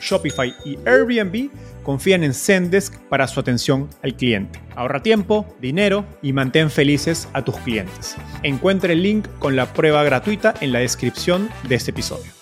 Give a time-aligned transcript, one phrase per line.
[0.00, 1.50] Shopify y Airbnb
[1.82, 4.60] confían en Zendesk para su atención al cliente.
[4.74, 8.16] Ahorra tiempo, dinero y mantén felices a tus clientes.
[8.42, 12.32] Encuentre el link con la prueba gratuita en la descripción de este episodio.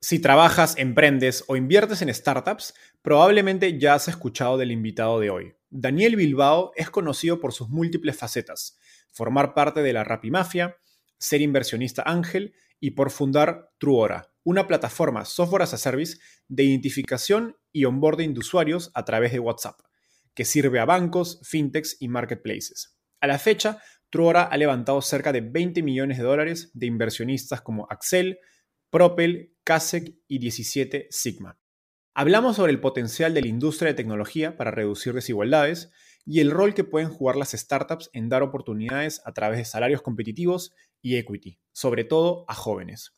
[0.00, 5.54] Si trabajas, emprendes o inviertes en startups, probablemente ya has escuchado del invitado de hoy.
[5.70, 8.78] Daniel Bilbao es conocido por sus múltiples facetas,
[9.12, 10.76] formar parte de la Rapimafia,
[11.18, 17.56] ser inversionista ángel y por fundar Truora, una plataforma software as a service de identificación
[17.72, 19.80] y onboarding de usuarios a través de WhatsApp,
[20.34, 22.96] que sirve a bancos, fintechs y marketplaces.
[23.20, 27.86] A la fecha, Truora ha levantado cerca de 20 millones de dólares de inversionistas como
[27.88, 28.38] Axel,
[28.90, 31.58] Propel, Kasek y 17 Sigma.
[32.14, 35.90] Hablamos sobre el potencial de la industria de tecnología para reducir desigualdades
[36.26, 40.02] y el rol que pueden jugar las startups en dar oportunidades a través de salarios
[40.02, 43.14] competitivos y equity, sobre todo a jóvenes.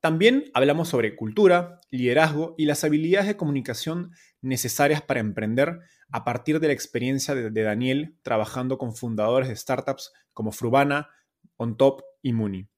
[0.00, 6.60] También hablamos sobre cultura, liderazgo y las habilidades de comunicación necesarias para emprender a partir
[6.60, 11.10] de la experiencia de, Daniel trabajando con fundadores de startups como Frubana,
[11.56, 12.68] OnTop y Muni.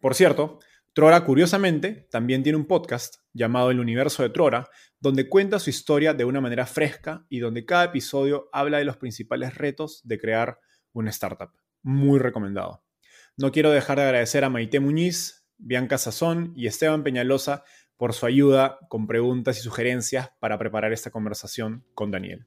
[0.00, 0.58] Por cierto,
[0.92, 4.68] Trora, curiosamente, también tiene un podcast llamado El Universo de Trora,
[4.98, 8.96] donde cuenta su historia de una manera fresca y donde cada episodio habla de los
[8.96, 10.58] principales retos de crear
[10.92, 11.50] una startup.
[11.82, 12.82] Muy recomendado.
[13.36, 17.64] No quiero dejar de agradecer a Maite Muñiz, Bianca Sazón y Esteban Peñalosa
[17.96, 22.46] por su ayuda con preguntas y sugerencias para preparar esta conversación con Daniel.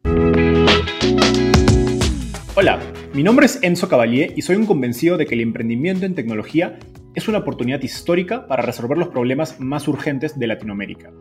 [2.55, 2.79] Hola,
[3.13, 6.77] mi nombre es Enzo Cavalier y soy un convencido de que el emprendimiento en tecnología
[7.15, 11.11] es una oportunidad histórica para resolver los problemas más urgentes de Latinoamérica.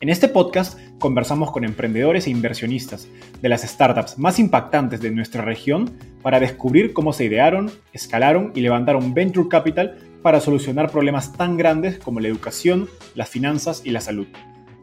[0.00, 3.08] En este podcast conversamos con emprendedores e inversionistas
[3.40, 5.92] de las startups más impactantes de nuestra región
[6.22, 11.98] para descubrir cómo se idearon, escalaron y levantaron venture capital para solucionar problemas tan grandes
[11.98, 14.28] como la educación, las finanzas y la salud.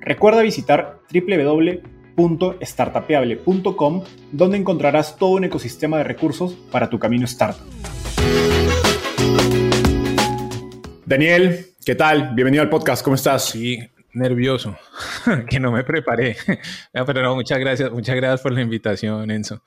[0.01, 7.65] Recuerda visitar www.startapeable.com donde encontrarás todo un ecosistema de recursos para tu camino startup.
[11.05, 12.33] Daniel, ¿qué tal?
[12.33, 13.45] Bienvenido al podcast, ¿cómo estás?
[13.45, 13.79] Sí,
[14.13, 14.77] nervioso,
[15.49, 16.37] que no me preparé.
[16.93, 19.61] Pero no, muchas gracias, muchas gracias por la invitación, Enzo.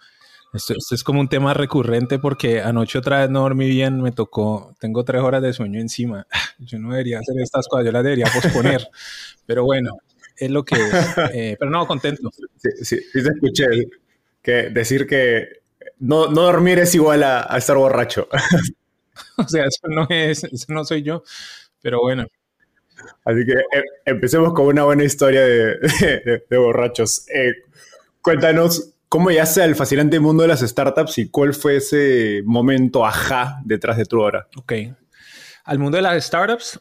[0.52, 4.74] Esto, es como un tema recurrente porque anoche otra vez no dormí bien, me tocó,
[4.80, 6.26] tengo tres horas de sueño encima.
[6.58, 8.88] Yo no debería hacer estas cosas, yo las debería posponer.
[9.46, 9.98] pero bueno,
[10.36, 10.80] es lo que es.
[11.34, 12.30] Eh, pero no, contento.
[12.56, 13.66] Sí, sí, sí te escuché
[14.42, 15.60] que decir que
[16.00, 18.28] no, no dormir es igual a, estar borracho.
[19.36, 21.22] o sea, eso no es, eso no soy yo,
[21.82, 22.26] pero bueno.
[23.24, 27.28] Así que eh, empecemos con una buena historia de, de, borrachos.
[27.28, 27.52] Eh,
[28.20, 33.58] cuéntanos ¿Cómo llegaste al fascinante mundo de las startups y cuál fue ese momento ajá
[33.64, 34.46] detrás de tu hora?
[34.54, 34.74] Ok.
[35.64, 36.78] Al mundo de las startups,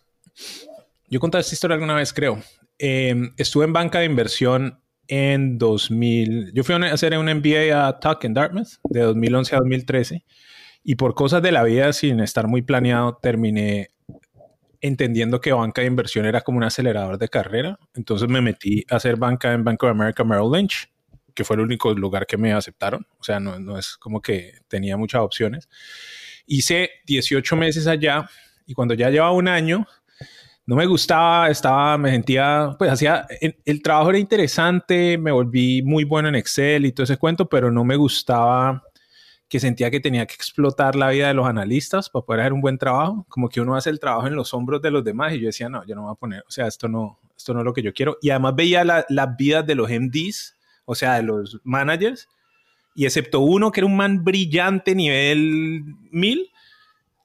[1.08, 2.42] yo conté esta historia alguna vez, creo.
[2.78, 6.52] Em, estuve en banca de inversión en 2000.
[6.54, 10.26] Yo fui a hacer un MBA a Tuck en Dartmouth de 2011 a 2013
[10.84, 13.92] y por cosas de la vida, sin estar muy planeado, terminé
[14.82, 17.80] entendiendo que banca de inversión era como un acelerador de carrera.
[17.94, 20.90] Entonces me metí a hacer banca en Bank of America Merrill Lynch
[21.38, 23.06] que fue el único lugar que me aceptaron.
[23.20, 25.70] O sea, no, no es como que tenía muchas opciones.
[26.48, 28.28] Hice 18 meses allá
[28.66, 29.86] y cuando ya llevaba un año,
[30.66, 36.06] no me gustaba, estaba, me sentía, pues hacía, el, trabajo era interesante, me volví muy
[36.06, 38.82] bueno en Excel y todo ese cuento, pero no me gustaba
[39.48, 42.62] que sentía que tenía que explotar la vida de los analistas para poder hacer un
[42.62, 45.40] buen trabajo, como que uno hace el trabajo en los hombros de los demás y
[45.42, 47.66] yo decía, no, yo no voy a poner, o sea, esto no, esto no es
[47.66, 48.18] lo que yo quiero.
[48.24, 50.57] Y además veía las vidas de los MDs
[50.88, 52.30] o sea, de los managers,
[52.96, 56.50] y excepto uno que era un man brillante nivel 1000,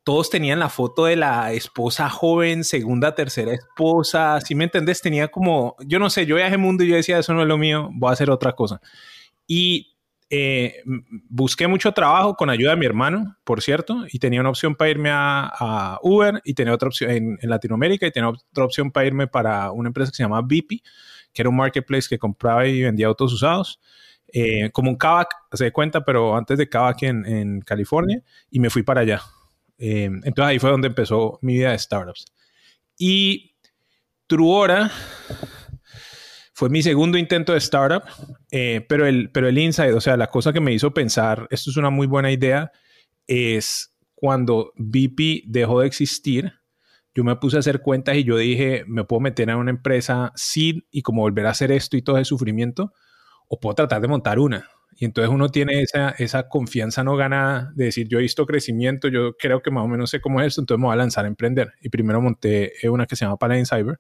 [0.05, 5.29] todos tenían la foto de la esposa joven, segunda, tercera esposa, si me entendés, tenía
[5.29, 7.89] como, yo no sé, yo viajé mundo y yo decía, eso no es lo mío,
[7.93, 8.81] voy a hacer otra cosa.
[9.47, 9.93] Y
[10.29, 10.83] eh,
[11.29, 14.91] busqué mucho trabajo con ayuda de mi hermano, por cierto, y tenía una opción para
[14.91, 19.29] irme a, Uber y tenía otra opción en, Latinoamérica y tenía otra opción para irme
[19.29, 20.83] para una empresa que se llama BP,
[21.33, 23.81] que era un marketplace que compraba y vendía autos usados.
[24.33, 28.61] Eh, como un Kavak, se da cuenta, pero antes de Kavak en, en California, y
[28.61, 29.23] me fui para allá.
[29.79, 32.27] Eh, entonces ahí fue donde empezó mi vida de startups.
[32.97, 33.57] Y
[34.27, 34.91] Truora
[36.55, 38.05] fue mi segundo intento de startup,
[38.51, 41.71] eh, pero, el, pero el insight, o sea, la cosa que me hizo pensar, esto
[41.71, 42.71] es una muy buena idea,
[43.27, 46.53] es cuando BP dejó de existir,
[47.15, 50.33] yo me puse a hacer cuentas y yo dije, me puedo meter en una empresa
[50.35, 52.93] sin y como volver a hacer esto y todo ese sufrimiento,
[53.49, 54.69] o puedo tratar de montar una.
[54.97, 59.09] Y entonces uno tiene esa, esa confianza no ganada de decir, yo he visto crecimiento,
[59.09, 61.25] yo creo que más o menos sé cómo es esto, entonces me voy a lanzar
[61.25, 61.73] a emprender.
[61.81, 63.99] Y primero monté una que se llama Paladin Cyber.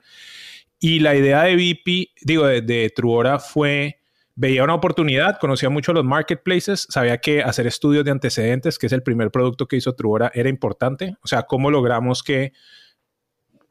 [0.78, 4.00] Y la idea de VP, digo, de, de Truora fue,
[4.34, 8.92] veía una oportunidad, conocía mucho los marketplaces, sabía que hacer estudios de antecedentes, que es
[8.92, 11.16] el primer producto que hizo Truora, era importante.
[11.22, 12.52] O sea, cómo logramos que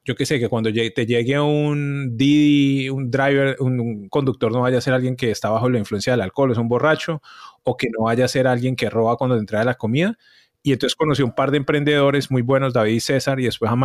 [0.04, 4.80] yo qué sé, que cuando te llegue un Didi, un driver, un, conductor no vaya
[4.80, 7.22] a ser alguien que está bajo la influencia del alcohol, es un borracho,
[7.64, 10.18] o que no vaya a ser alguien que roba cuando te entrega la comida.
[10.64, 13.76] Y entonces conocí un par de emprendedores muy buenos, David y César, y después a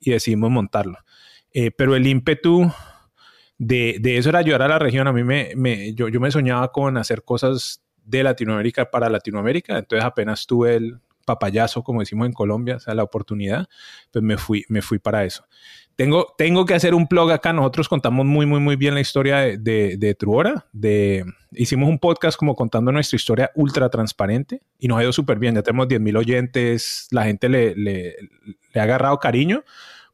[0.00, 0.98] y decidimos montarlo.
[1.52, 2.70] Eh, pero el ímpetu
[3.58, 5.08] de, eso era ayudar a la región.
[5.08, 10.04] A mí me yo, yo me soñaba con hacer cosas de Latinoamérica para Latinoamérica, entonces
[10.04, 13.68] apenas tuve el, papayazo, como decimos en Colombia, o sea, la oportunidad,
[14.10, 15.44] pues me fui, me fui para eso.
[15.96, 17.54] Tengo, tengo que hacer un blog acá.
[17.54, 20.66] Nosotros contamos muy, muy, muy bien la historia de, Truora.
[20.72, 25.38] De, hicimos un podcast como contando nuestra historia ultra transparente y nos ha ido súper
[25.38, 25.54] bien.
[25.54, 27.08] Ya tenemos 10 mil oyentes.
[27.10, 28.14] La gente le, le,
[28.74, 29.64] ha agarrado cariño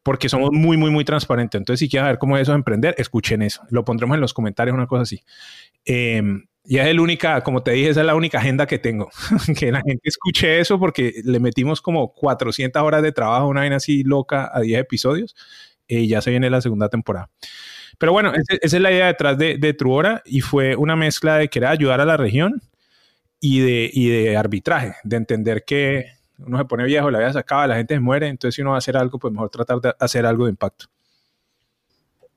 [0.05, 1.59] porque somos muy, muy, muy transparentes.
[1.59, 3.63] Entonces, si quieren ver cómo es eso de emprender, escuchen eso.
[3.69, 5.21] Lo pondremos en los comentarios, una cosa así.
[5.85, 6.23] Eh,
[6.65, 9.11] y es la única, como te dije, esa es la única agenda que tengo.
[9.59, 13.77] que la gente escuche eso porque le metimos como 400 horas de trabajo, una vaina
[13.77, 15.35] así loca a 10 episodios
[15.87, 17.31] y ya se viene la segunda temporada.
[17.99, 21.49] Pero bueno, esa, es la idea detrás de, de Truora y fue una mezcla de
[21.49, 22.63] querer ayudar a la región
[23.41, 26.07] y de, y de arbitraje, de entender que
[26.39, 28.71] uno se pone viejo, la vida se acaba, la gente se muere, entonces si uno
[28.71, 30.87] va a hacer algo, pues mejor tratar de hacer algo de impacto.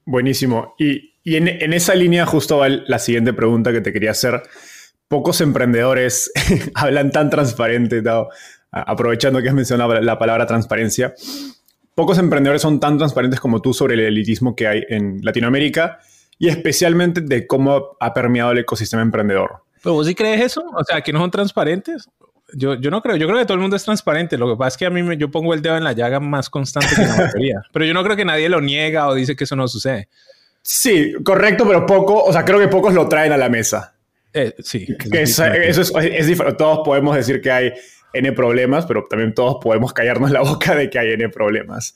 [0.05, 0.75] Buenísimo.
[0.77, 4.43] Y, y en, en, esa línea justo va la siguiente pregunta que te quería hacer.
[5.09, 6.31] Pocos emprendedores
[6.75, 8.29] hablan tan transparente, ¿no?
[8.71, 11.13] aprovechando que has mencionado la palabra transparencia.
[11.95, 15.99] Pocos emprendedores son tan transparentes como tú sobre el elitismo que hay en Latinoamérica
[16.37, 19.63] y especialmente de cómo ha permeado el ecosistema emprendedor.
[19.81, 20.63] ¿Pero vos sí crees eso?
[20.75, 22.09] O sea, que no son transparentes.
[22.53, 24.37] Yo, yo no creo, yo creo que todo el mundo es transparente.
[24.37, 26.19] Lo que pasa es que a mí me, yo pongo el dedo en la llaga
[26.19, 27.61] más constante que la mayoría.
[27.71, 30.09] pero yo no creo que nadie lo niega o dice que eso no sucede.
[30.67, 33.93] Sí, correcto, pero poco, o sea, creo que pocos lo traen a la mesa.
[34.33, 34.87] Eh, sí.
[34.97, 36.57] Que es, eso es, es, diferente.
[36.57, 37.73] Todos podemos decir que hay
[38.13, 41.95] N problemas, pero también todos podemos callarnos la boca de que hay N problemas,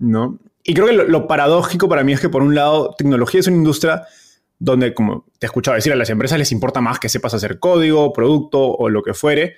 [0.00, 0.40] ¿no?
[0.64, 3.46] Y creo que lo, lo, paradójico para mí es que, por un lado, tecnología es
[3.46, 4.04] una industria
[4.58, 7.60] donde, como te he escuchado decir, a las empresas les importa más que sepas hacer
[7.60, 9.54] código, producto o lo que fuere,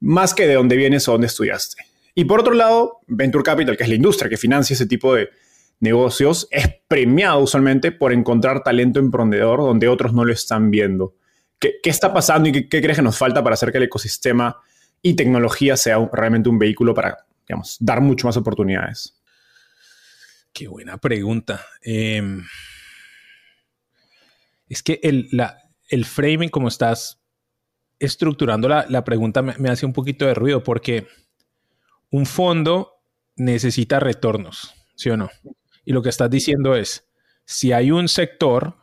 [0.00, 1.82] más que de dónde vienes o dónde estudiaste.
[2.14, 5.30] Y por otro lado, Venture Capital, que es la industria que financia ese tipo de
[5.82, 11.14] negocios, es premiado usualmente por encontrar talento emprendedor donde otros no lo están viendo.
[11.58, 14.60] ¿Qué, qué está pasando y qué, crees que nos falta para hacer que el ecosistema
[15.00, 19.20] y tecnología sea realmente un vehículo para, digamos, dar mucho más oportunidades?
[20.52, 21.64] Qué buena pregunta.
[21.82, 22.22] Eh,
[24.68, 25.58] es que el, la,
[25.88, 27.20] el framing, como estás
[27.98, 31.06] estructurando la, la pregunta me, hace un poquito de ruido porque
[32.10, 33.02] un fondo
[33.36, 35.30] necesita retornos, ¿sí o no?
[35.84, 37.06] Y lo que estás diciendo es,
[37.44, 38.76] si hay un sector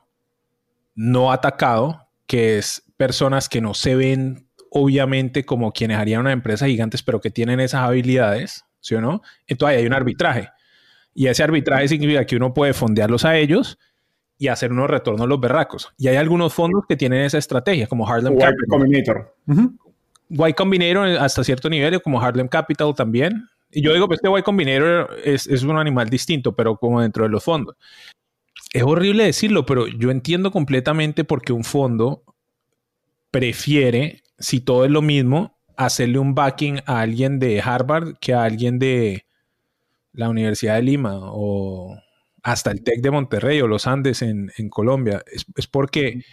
[0.96, 6.68] no atacado, que es personas que no se ven obviamente como quienes harían una empresa
[6.68, 9.22] gigantes, pero que tienen esas habilidades, ¿sí o no?
[9.48, 10.50] Entonces hay un arbitraje.
[11.14, 13.80] Y ese arbitraje significa que uno puede fondearlos a ellos
[14.38, 15.90] y hacer unos retornos los berracos.
[15.98, 18.68] Y hay algunos fondos que tienen esa estrategia, como Harlem White Capital.
[18.70, 19.36] Combinator.
[19.48, 20.50] Uh -huh.
[20.50, 23.50] Y Combinator hasta cierto nivel, como Harlem Capital también.
[23.72, 27.24] Y yo digo, pues este Y Combinator es, es un animal distinto, pero como dentro
[27.24, 27.76] de los fondos.
[28.74, 32.24] Es horrible decirlo, pero yo entiendo completamente por qué un fondo
[33.32, 38.44] prefiere, si todo es lo mismo, hacerle un backing a alguien de Harvard que a
[38.44, 39.26] alguien de
[40.14, 41.98] la Universidad de Lima o
[42.44, 45.24] hasta el TEC de Monterrey o los Andes en, en Colombia.
[45.32, 46.24] Es, es, porque,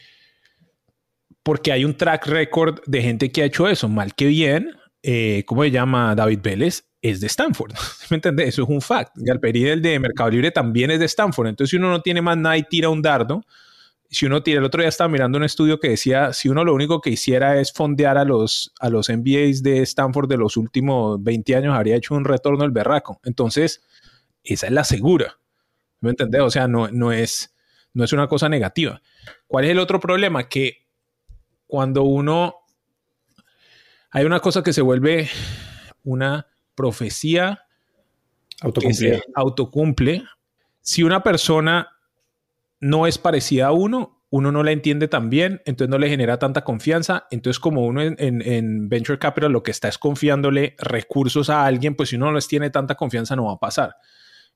[1.43, 4.73] porque hay un track record de gente que ha hecho eso, mal que bien.
[5.03, 6.85] Eh, ¿Cómo se llama David Vélez?
[7.11, 7.73] Es de Stanford.
[8.11, 8.49] ¿Me entiendes?
[8.49, 9.13] Eso es un fact.
[9.17, 11.49] Galperi, el de Mercado Libre, también es de Stanford.
[11.49, 13.45] Entonces, si uno no tiene más nada y tira un dardo,
[14.11, 16.75] si uno tira, el otro día estaba mirando un estudio que decía, si uno lo
[16.75, 21.23] único que hiciera es fondear a los, a los MBAs de Stanford de los últimos
[21.23, 23.21] 20 años, habría hecho un retorno del berraco.
[23.25, 23.83] Entonces,
[24.43, 25.39] esa es la segura.
[26.01, 26.41] ¿Me entiendes?
[26.43, 27.55] O sea, no, no, es,
[27.95, 29.03] no es una cosa negativa.
[29.47, 30.49] ¿Cuál es el otro problema?
[30.49, 30.87] Que
[31.67, 32.55] cuando uno...
[34.13, 35.29] Hay una cosa que se vuelve
[36.05, 36.47] una
[36.77, 37.67] profecía
[38.61, 39.23] autocumple.
[39.35, 40.23] autocumple.
[40.81, 41.89] Si una persona
[42.79, 46.39] no es parecida a uno, uno no la entiende tan bien, entonces no le genera
[46.39, 47.27] tanta confianza.
[47.31, 52.11] Entonces, como uno en, Venture Capital lo que está es confiándole recursos a alguien, pues
[52.11, 53.97] si uno no les tiene tanta confianza no va a pasar.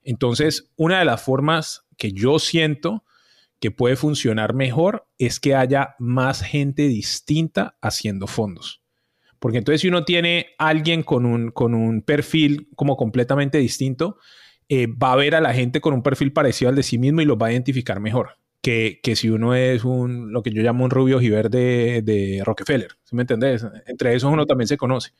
[0.02, 3.04] Entonces, una de las formas que yo siento
[3.60, 8.79] que puede funcionar mejor es que haya más gente distinta haciendo fondos.
[9.40, 14.18] Porque entonces si uno tiene alguien con un, con un perfil como completamente distinto,
[14.68, 17.20] eh, va a ver a la gente con un perfil parecido al de sí mismo
[17.20, 18.38] y lo va a identificar mejor.
[18.62, 22.42] Que, que, si uno es un, lo que yo llamo un rubio giver de, de
[22.44, 23.66] Rockefeller, ¿sí me entendés?
[23.86, 25.12] Entre esos uno también se conoce.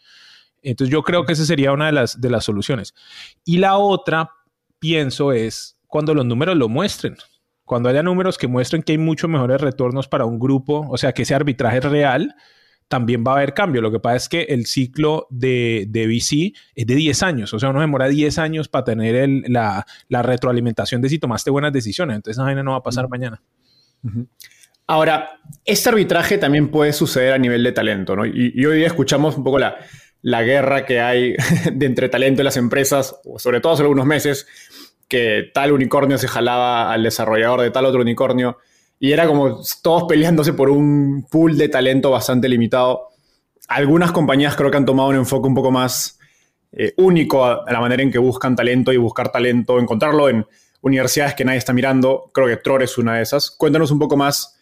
[0.62, 2.94] Entonces yo creo que esa sería una de las, de las soluciones.
[3.44, 4.30] Y la otra,
[4.78, 7.16] pienso, es cuando los números lo muestren.
[7.64, 11.12] Cuando haya números que muestren que hay muchos mejores retornos para un grupo, o sea,
[11.12, 12.34] que ese arbitraje es real,
[12.90, 13.80] también va a haber cambio.
[13.80, 17.59] Lo que pasa es que el ciclo de, de VC es de 10 años, o
[17.61, 22.16] sea, uno demora 10 años para tener la, retroalimentación de si tomaste buenas decisiones.
[22.16, 23.40] Entonces, esa vaina no va a pasar mañana.
[24.88, 28.26] Ahora, este arbitraje también puede suceder a nivel de talento, ¿no?
[28.26, 29.76] Y, hoy día escuchamos un poco la,
[30.20, 31.37] la guerra que hay
[31.73, 34.49] de entre talento y las empresas, sobre todo hace algunos meses,
[35.06, 38.59] que tal unicornio se jalaba al desarrollador de tal otro unicornio
[39.02, 43.09] y era como todos peleándose por un pool de talento bastante limitado.
[43.66, 46.19] Algunas compañías creo que han tomado un enfoque un poco más
[46.71, 50.47] eh, único a, la manera en que buscan talento y buscar talento, encontrarlo en
[50.83, 52.30] universidades que nadie está mirando.
[52.35, 53.50] Creo que Tror es una de esas.
[53.50, 54.61] Cuéntanos un poco más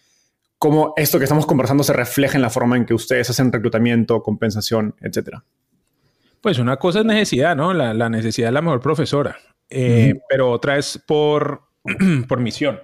[0.57, 4.23] cómo esto que estamos conversando se refleja en la forma en que ustedes hacen reclutamiento,
[4.23, 5.45] compensación, etcétera.
[6.41, 7.75] Pues una cosa es necesidad, ¿no?
[7.75, 9.37] La, necesidad de la mejor profesora,
[9.69, 11.63] eh, pero otra es por,
[12.29, 12.79] por misión.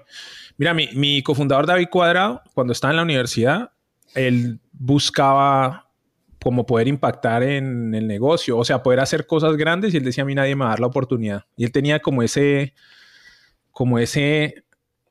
[0.57, 3.73] Mira, mi, cofundador David Cuadrado, cuando estaba en la universidad,
[4.15, 5.91] él buscaba
[6.43, 10.23] como poder impactar en el negocio, o sea, poder hacer cosas grandes y él decía
[10.23, 11.45] a mí nadie me va a dar la oportunidad.
[11.57, 12.75] Y él tenía como ese,
[13.73, 14.65] como ese,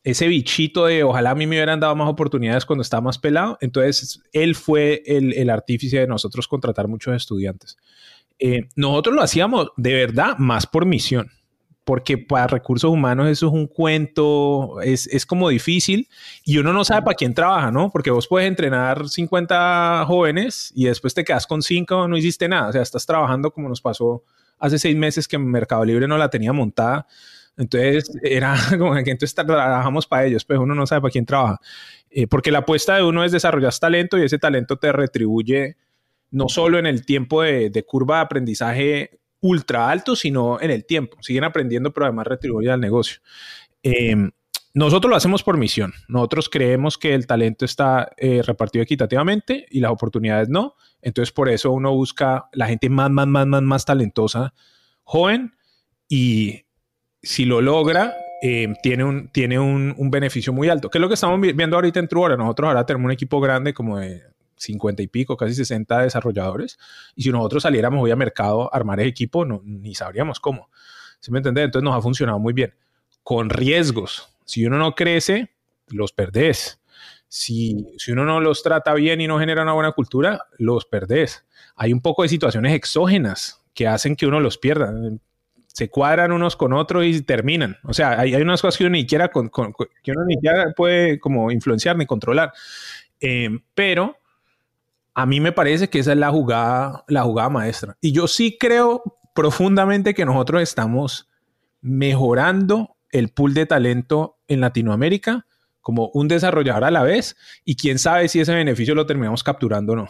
[0.04, 3.58] ese bichito de ojalá a mí me hubieran dado más oportunidades cuando estaba más pelado.
[3.62, 7.78] Entonces, él fue el, artífice de nosotros contratar muchos estudiantes.
[8.40, 11.32] Eh, nosotros lo hacíamos de verdad más por misión
[11.84, 16.08] porque para recursos humanos eso es un cuento, es, es, como difícil
[16.46, 17.90] y uno no sabe para quién trabaja, ¿no?
[17.92, 22.70] Porque vos puedes entrenar 50 jóvenes y después te quedas con 5, no hiciste nada,
[22.70, 24.24] o sea, estás trabajando como nos pasó
[24.60, 27.06] hace seis meses que Mercado Libre no la tenía montada,
[27.58, 31.60] entonces era como que entonces trabajamos para ellos, pero uno no sabe para quién trabaja,
[32.10, 35.76] eh, porque la apuesta de uno es desarrollar talento y ese talento te retribuye
[36.32, 40.86] no solo en el tiempo de, de curva de aprendizaje ultra alto, sino en el
[40.86, 41.18] tiempo.
[41.22, 43.20] Siguen aprendiendo, pero además retribuyen al negocio.
[43.84, 44.32] Em,
[44.74, 45.94] nosotros lo hacemos por misión.
[46.08, 50.76] Nosotros creemos que el talento está eh, repartido equitativamente y las oportunidades no.
[51.02, 54.54] Entonces, por eso uno busca la gente más, más, más, más, más talentosa,
[55.04, 55.54] joven,
[56.08, 56.62] y
[57.22, 60.90] si lo logra, em, tiene, un, tiene un, beneficio muy alto.
[60.90, 62.38] Que es lo que estamos viendo ahorita en Truora.
[62.38, 64.24] Nosotros ahora tenemos un equipo grande como de
[64.58, 66.78] 50 y pico, casi 60 desarrolladores.
[67.16, 70.70] Y si nosotros saliéramos hoy a mercado a armar el equipo, no, ni sabríamos cómo.
[71.20, 71.66] ¿Sí me entiendes?
[71.66, 72.74] Entonces nos ha funcionado muy bien.
[73.24, 74.30] Con riesgos.
[74.46, 75.52] Si uno no crece,
[75.88, 76.82] los perdés.
[77.28, 81.46] Si, si uno no los trata bien y no genera una buena cultura, los perdés.
[81.76, 84.94] Hay un poco de situaciones exógenas que hacen que uno los pierda.
[85.68, 87.78] Se cuadran unos con otros y terminan.
[87.84, 90.74] O sea, hay, hay unas cosas que uno ni siquiera, con, que uno ni siquiera
[90.76, 92.54] puede como influenciar ni controlar.
[93.20, 94.18] Eh, pero
[95.14, 97.98] a mí me parece que esa es la jugada, la jugada maestra.
[98.02, 99.04] Y yo sí creo
[99.34, 101.30] profundamente que nosotros estamos
[101.82, 105.46] mejorando el pool de talento en Latinoamérica
[105.82, 109.94] como un desarrollador a la vez y quién sabe si ese beneficio lo terminamos capturando
[109.94, 110.10] o no.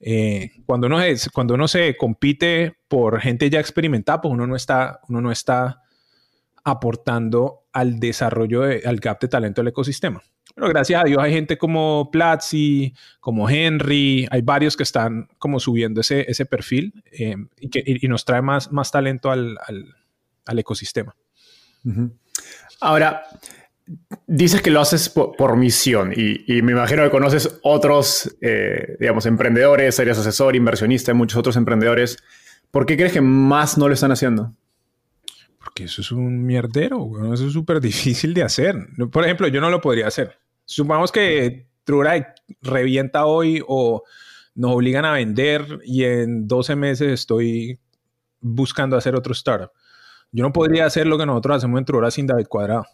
[0.00, 5.00] Eh, cuando, uno es, cuando se compite por gente ya experimentada, pues uno no está,
[5.08, 5.82] uno no está
[6.64, 10.22] aportando al desarrollo, al gap de talento del ecosistema.
[10.54, 15.58] Pero gracias a Dios hay gente como Platzi, como Henry, hay varios que están como
[15.58, 19.58] subiendo ese, perfil eh, y, nos trae más, talento al,
[20.56, 21.16] ecosistema.
[22.80, 23.22] Ahora,
[24.26, 29.26] dices que lo haces por, misión y, y, me imagino que conoces otros, eh, digamos,
[29.26, 32.18] emprendedores, eres asesor, inversionista, muchos otros emprendedores.
[32.70, 34.54] ¿Por qué crees que más no lo están haciendo?
[35.72, 38.76] Porque eso es un mierdero, eso es súper difícil de hacer.
[39.10, 40.38] Por ejemplo, yo no lo podría hacer.
[40.66, 44.02] Supongamos que Trura revienta hoy o
[44.54, 47.78] nos obligan a vender y en 12 meses estoy
[48.40, 49.70] buscando hacer otro startup.
[50.30, 52.86] Yo no podría hacer lo que nosotros hacemos en Trura sin David Cuadrado.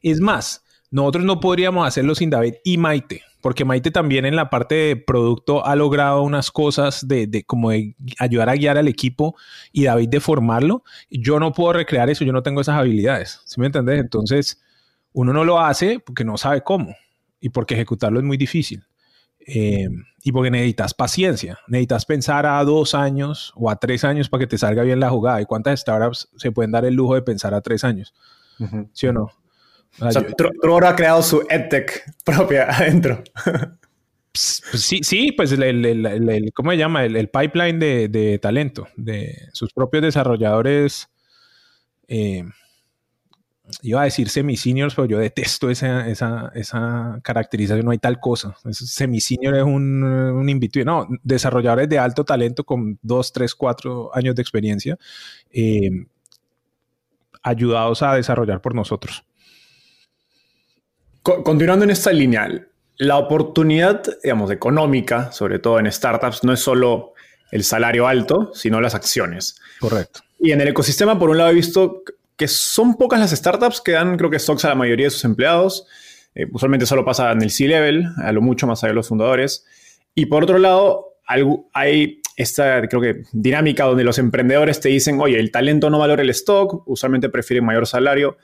[0.00, 4.50] Es más, nosotros no podríamos hacerlo sin David y Maite, porque Maite también en la
[4.50, 9.36] parte de producto ha logrado unas cosas de, como de ayudar a guiar al equipo
[9.72, 10.84] y David de formarlo.
[11.10, 14.00] Yo no puedo recrear eso, yo no tengo esas habilidades, ¿sí me entendés?
[14.00, 14.60] Entonces,
[15.12, 16.94] uno no lo hace porque no sabe cómo
[17.40, 18.84] y porque ejecutarlo es muy difícil.
[19.46, 19.88] Eh,
[20.22, 24.46] y porque necesitas paciencia, necesitas pensar a dos años o a tres años para que
[24.46, 25.40] te salga bien la jugada.
[25.40, 28.14] ¿Y cuántas startups se pueden dar el lujo de pensar a tres años?
[28.92, 29.30] ¿Sí o no?
[29.98, 33.22] O sea, ha creado su EdTech propia adentro.
[34.32, 37.04] Sí, sí, pues el, ¿cómo se llama?
[37.04, 41.08] El, pipeline de, talento de sus propios desarrolladores.
[42.06, 42.44] Eh,
[43.82, 48.56] iba a decir semi-seniors, pero yo detesto esa, esa, caracterización, no hay tal cosa.
[48.70, 54.34] Semi-senior es un, un invito, no, desarrolladores de alto talento con dos, tres, cuatro años
[54.36, 54.96] de experiencia,
[55.50, 55.90] eh,
[57.42, 59.24] ayudados a desarrollar por nosotros
[61.22, 62.48] continuando en esta línea,
[62.96, 67.14] la oportunidad, digamos, económica, sobre todo en startups, no es solo
[67.50, 69.56] el salario alto, sino las acciones.
[69.80, 70.20] Correcto.
[70.38, 72.02] Y en el ecosistema, por un lado, he visto
[72.36, 75.24] que son pocas las startups que dan, creo que, stocks a la mayoría de sus
[75.24, 75.86] empleados.
[76.34, 79.66] Eh, usualmente solo pasa en el C-level, a lo mucho más allá de los fundadores.
[80.14, 81.16] Y por otro lado,
[81.72, 86.22] hay esta, creo que, dinámica donde los emprendedores te dicen, oye, el talento no valora
[86.22, 88.38] el stock, usualmente prefieren mayor salario.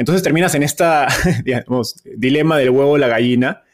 [0.00, 1.08] Entonces terminas en esta,
[2.16, 3.64] dilema del huevo la gallina.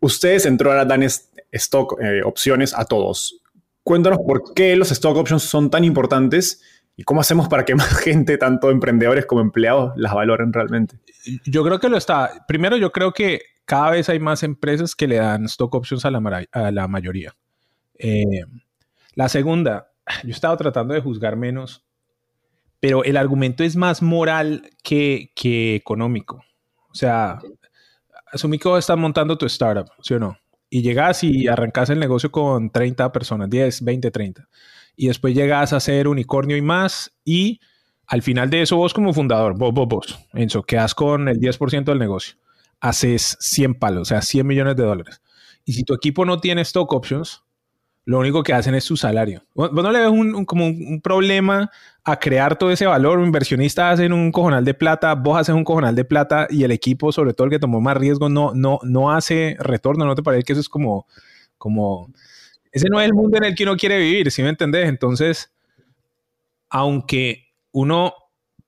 [0.00, 3.40] Ustedes en Trora dan stock eh, opciones a todos.
[3.82, 6.60] Cuéntanos por qué los stock options son tan importantes
[6.94, 10.98] y cómo hacemos para que más gente, tanto emprendedores como empleados, las valoren realmente.
[11.46, 12.44] Yo creo que lo está.
[12.46, 16.10] Primero, yo creo que cada vez hay más empresas que le dan stock options a
[16.10, 17.34] la, mayoría.
[17.98, 18.44] Eh,
[19.14, 19.90] la segunda,
[20.22, 21.82] yo he estado tratando de juzgar menos
[22.82, 26.42] pero el argumento es más moral que, que económico.
[26.90, 27.38] O sea,
[28.32, 30.36] asumí que estás montando tu startup, ¿sí o no?
[30.68, 34.48] Y llegas y arrancas el negocio con 30 personas, 10, 20, 30.
[34.96, 37.12] Y después llegas a ser unicornio y más.
[37.24, 37.60] Y
[38.08, 41.84] al final de eso, vos como fundador, vos, vos, vos, Enzo, quedas con el 10%
[41.84, 42.34] del negocio.
[42.80, 45.22] Haces 100 palos, o sea, 100 millones de dólares.
[45.64, 47.44] Y si tu equipo no tiene stock options,
[48.04, 49.44] lo único que hacen es su salario.
[49.54, 51.70] ¿Vos no le ves un, como un, problema
[52.02, 53.18] a crear todo ese valor?
[53.18, 56.72] Un inversionista hace un cojonal de plata, vos haces un cojonal de plata y el
[56.72, 60.04] equipo, sobre todo el que tomó más riesgo, no, no, no hace retorno.
[60.04, 61.06] ¿No te parece que eso es como,
[61.58, 62.12] como...
[62.72, 64.88] Ese no es el mundo en el que uno quiere vivir, ¿sí me entendés?
[64.88, 65.52] Entonces,
[66.70, 68.14] aunque uno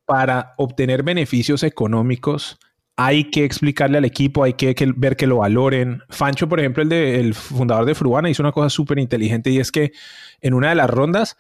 [0.04, 2.58] para obtener beneficios económicos
[2.96, 6.02] hay que explicarle al equipo, hay que, ver que lo valoren.
[6.10, 9.58] Fancho, por ejemplo, el, de, el fundador de Fruana, hizo una cosa súper inteligente y
[9.58, 9.92] es que
[10.40, 11.36] en una de las rondas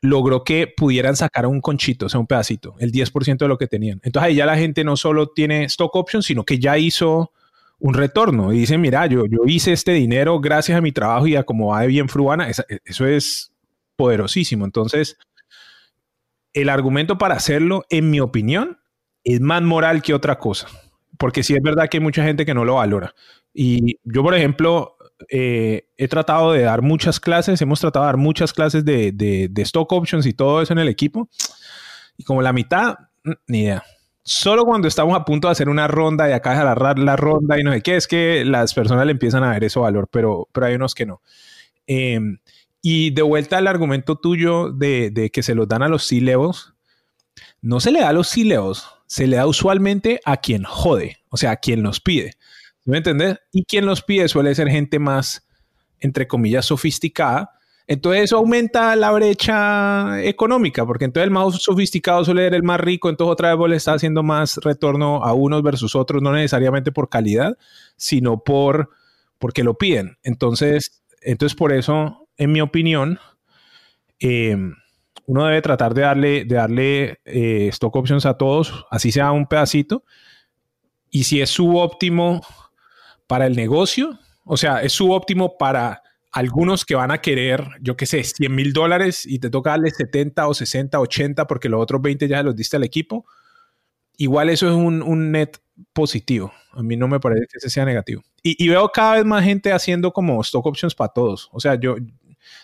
[0.00, 3.66] logró que pudieran sacar un conchito, o sea, un pedacito, el 10% de lo que
[3.66, 4.00] tenían.
[4.04, 7.32] Entonces ahí ya la gente no solo tiene stock options, sino que ya hizo
[7.78, 11.42] un retorno y dice, mira, yo, hice este dinero gracias a mi trabajo y a
[11.42, 12.48] cómo va de bien Fruana.
[12.84, 13.52] Eso es
[13.96, 14.64] poderosísimo.
[14.64, 15.18] Entonces,
[16.54, 18.78] el argumento para hacerlo, en mi opinión,
[19.24, 20.68] es más moral que otra cosa
[21.18, 23.14] porque sí es verdad que hay mucha gente que no lo valora.
[23.52, 24.96] Y yo, por ejemplo,
[25.30, 29.62] eh, he tratado de dar muchas clases, hemos tratado de dar muchas clases de, de,
[29.62, 31.28] stock options y todo eso en el equipo.
[32.16, 33.82] Y como la mitad, mm, ni idea.
[34.22, 37.62] Solo cuando estamos a punto de hacer una ronda y acá agarrar la ronda y
[37.62, 40.66] no sé qué, es que las personas le empiezan a ver ese valor, pero, pero
[40.66, 41.22] hay unos que no.
[41.86, 42.38] Em,
[42.82, 46.75] y de vuelta al argumento tuyo de, de que se los dan a los C-levels,
[47.60, 51.36] no se le da a los C-levels, se le da usualmente a quien jode, o
[51.36, 52.32] sea, a quien los pide.
[52.84, 53.38] ¿Me entiendes?
[53.52, 55.46] Y quien los pide suele ser gente más,
[56.00, 57.52] entre comillas, sofisticada.
[57.88, 62.80] Entonces eso aumenta la brecha económica, porque entonces el más sofisticado suele ser el más
[62.80, 66.32] rico, entonces otra vez vos le está haciendo más retorno a unos versus otros, no
[66.32, 67.56] necesariamente por calidad,
[67.96, 68.90] sino por
[69.38, 70.18] porque lo piden.
[70.22, 73.18] Entonces, entonces por eso, en mi opinión,
[74.18, 74.56] eh,
[75.26, 79.46] uno debe tratar de darle, de darle eh, stock options a todos, así sea un
[79.46, 80.04] pedacito.
[81.10, 82.42] Y si es subóptimo
[83.26, 88.06] para el negocio, o sea, es subóptimo para algunos que van a querer, yo qué
[88.06, 92.02] sé, 100 mil dólares y te toca darle 70 o 60, 80 porque los otros
[92.02, 93.24] 20 ya se los diste al equipo,
[94.18, 95.58] igual eso es un, un net
[95.92, 96.52] positivo.
[96.72, 98.22] A mí no me parece que ese sea negativo.
[98.42, 101.48] Y, y, veo cada vez más gente haciendo como stock options para todos.
[101.52, 101.96] O sea, yo,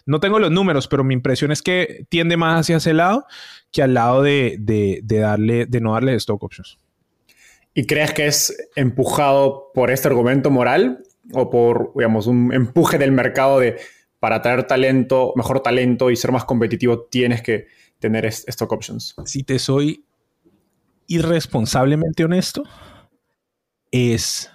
[0.06, 3.26] No tengo los números, pero mi impresión es que tiende más hacia ese lado
[3.70, 4.58] que al lado de,
[5.02, 6.78] darle, de no darle stock options.
[7.74, 13.12] ¿Y crees que es empujado por este argumento moral o por, digamos, un empuje del
[13.12, 13.78] mercado de
[14.20, 17.66] para traer talento, mejor talento y ser más competitivo, tienes que
[17.98, 19.14] tener stock options?
[19.24, 20.04] Si te soy
[21.06, 22.62] irresponsablemente honesto,
[23.90, 24.50] es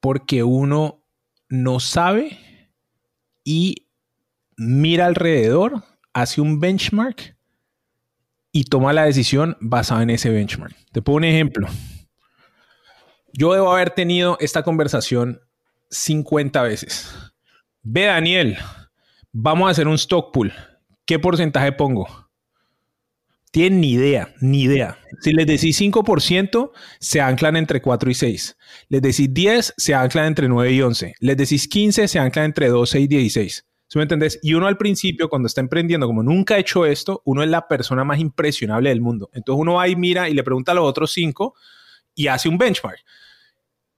[0.00, 1.02] porque uno
[1.48, 2.38] no sabe
[3.46, 3.86] y
[4.56, 7.36] mira alrededor, hace un benchmark
[8.50, 10.74] y toma la decisión basada en ese benchmark.
[10.90, 11.68] Te pongo un ejemplo.
[13.32, 15.40] Yo debo haber tenido esta conversación
[15.90, 17.14] 50 veces.
[17.82, 18.58] Ve, Daniel,
[19.30, 20.52] vamos a hacer un stock pool.
[21.04, 22.25] ¿Qué porcentaje pongo?
[23.56, 24.98] Tienen ni idea, ni idea.
[25.22, 28.58] Si les decís 5%, se anclan entre 4 y 6.
[28.90, 31.14] Les decís 10, se anclan entre 9 y 11.
[31.20, 33.66] Les decís 15, se anclan entre 12 y 16.
[33.86, 34.38] ¿Sí me entendés?
[34.42, 37.66] Y uno al principio, cuando está emprendiendo, como nunca ha hecho esto, uno es la
[37.66, 39.30] persona más impresionable del mundo.
[39.32, 41.54] Entonces uno va y mira y le pregunta a los otros 5
[42.14, 42.98] y hace un benchmark.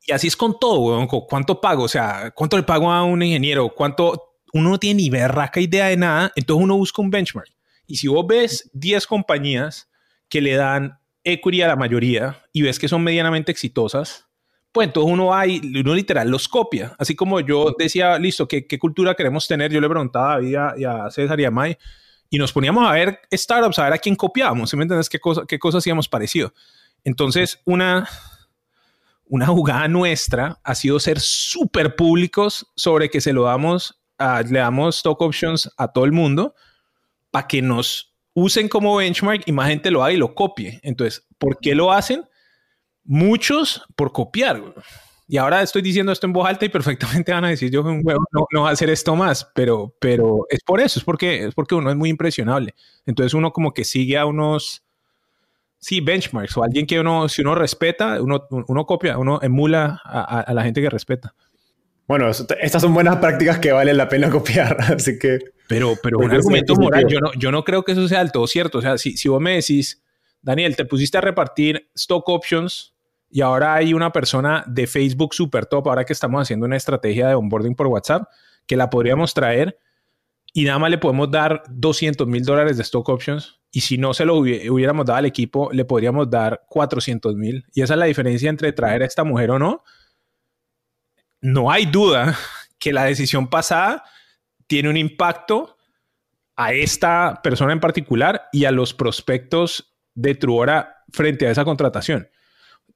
[0.07, 1.09] Y así es con todo, weón.
[1.09, 1.83] ¿Cuánto pago?
[1.83, 3.75] O sea, ¿cuánto le pago a un ingeniero?
[3.75, 4.37] ¿Cuánto?
[4.53, 6.33] Uno no tiene ni berraca idea de nada.
[6.37, 7.58] Entonces uno busca un benchmark.
[7.89, 9.91] Y si vos ves 10 compañías
[10.29, 14.27] que le dan equity a la mayoría y ves que son medianamente exitosas,
[14.71, 16.95] pues entonces uno va y uno literal los copia.
[16.99, 19.73] Así como yo decía, listo, ¿qué, cultura queremos tener?
[19.73, 21.79] Yo le preguntaba a David y a, César y a May
[22.29, 25.09] y nos poníamos a ver startups, a ver a quién copiábamos, ¿sí me entiendes?
[25.09, 26.53] ¿Qué, cosa, qué cosas hacíamos parecido?
[27.05, 28.07] Entonces, una,
[29.25, 34.97] una jugada nuestra ha sido ser súper públicos sobre que se lo damos, le damos
[34.97, 36.55] stock options a todo el mundo
[37.39, 40.81] para que nos usen como benchmark y más gente lo haga y lo copie.
[40.83, 42.25] Entonces, ¿por qué lo hacen?
[43.05, 44.61] Muchos por copiar.
[45.29, 48.01] Y ahora estoy diciendo esto en voz alta y perfectamente van a decir yo un
[48.05, 51.55] huevo no, no a hacer esto más, pero, pero es por eso, es porque, es
[51.55, 52.75] porque uno es muy impresionable.
[53.07, 54.83] Entonces uno como que sigue a unos,
[55.79, 60.41] sí, benchmarks o alguien que uno, si uno respeta, uno, uno copia, uno emula a,
[60.41, 61.35] a la gente que respeta.
[62.09, 65.58] Bueno, estas son buenas prácticas que vale la pena copiar, así que...
[65.69, 68.47] Pero, pero un argumento moral, yo no, yo no creo que eso sea del todo
[68.47, 68.79] cierto.
[68.79, 70.03] O sea, si, si vos me decís,
[70.41, 72.95] Daniel, te pusiste a repartir stock options
[73.31, 77.29] y ahora hay una persona de Facebook super top, ahora que estamos haciendo una estrategia
[77.29, 78.29] de onboarding por WhatsApp,
[78.67, 79.79] que la podríamos traer
[80.55, 83.61] y nada más le podemos dar 200 mil dólares de stock options.
[83.71, 87.67] Y si no se lo hubiéramos dado al equipo, le podríamos dar 400 mil.
[87.75, 89.85] Y esa es la diferencia entre traer a esta mujer o no
[91.41, 92.37] no hay duda
[92.79, 94.05] que la decisión pasada
[94.69, 95.77] tiene un impacto
[96.55, 102.29] a esta persona en particular y a los prospectos de Truora frente a esa contratación.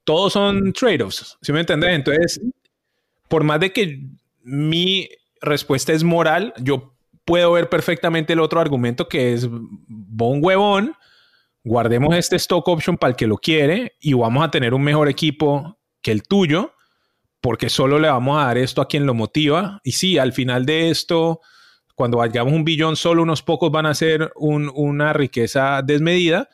[0.05, 1.91] Todos son trade-offs, ¿sí me entiendes?
[1.91, 2.41] Entonces,
[3.29, 4.07] por más de que
[4.43, 5.09] mi
[5.41, 10.95] respuesta es moral, yo puedo ver perfectamente el otro argumento que es bon huevón,
[11.65, 15.09] guardemos este stock option para el que lo quiere y vamos a tener un mejor
[15.09, 16.75] equipo que el tuyo
[17.43, 19.81] porque solo le vamos a dar esto a quien lo motiva.
[19.83, 21.41] Y sí, al final de esto,
[21.95, 26.49] cuando vayamos un billón, solo unos pocos van a hacer una riqueza desmedida,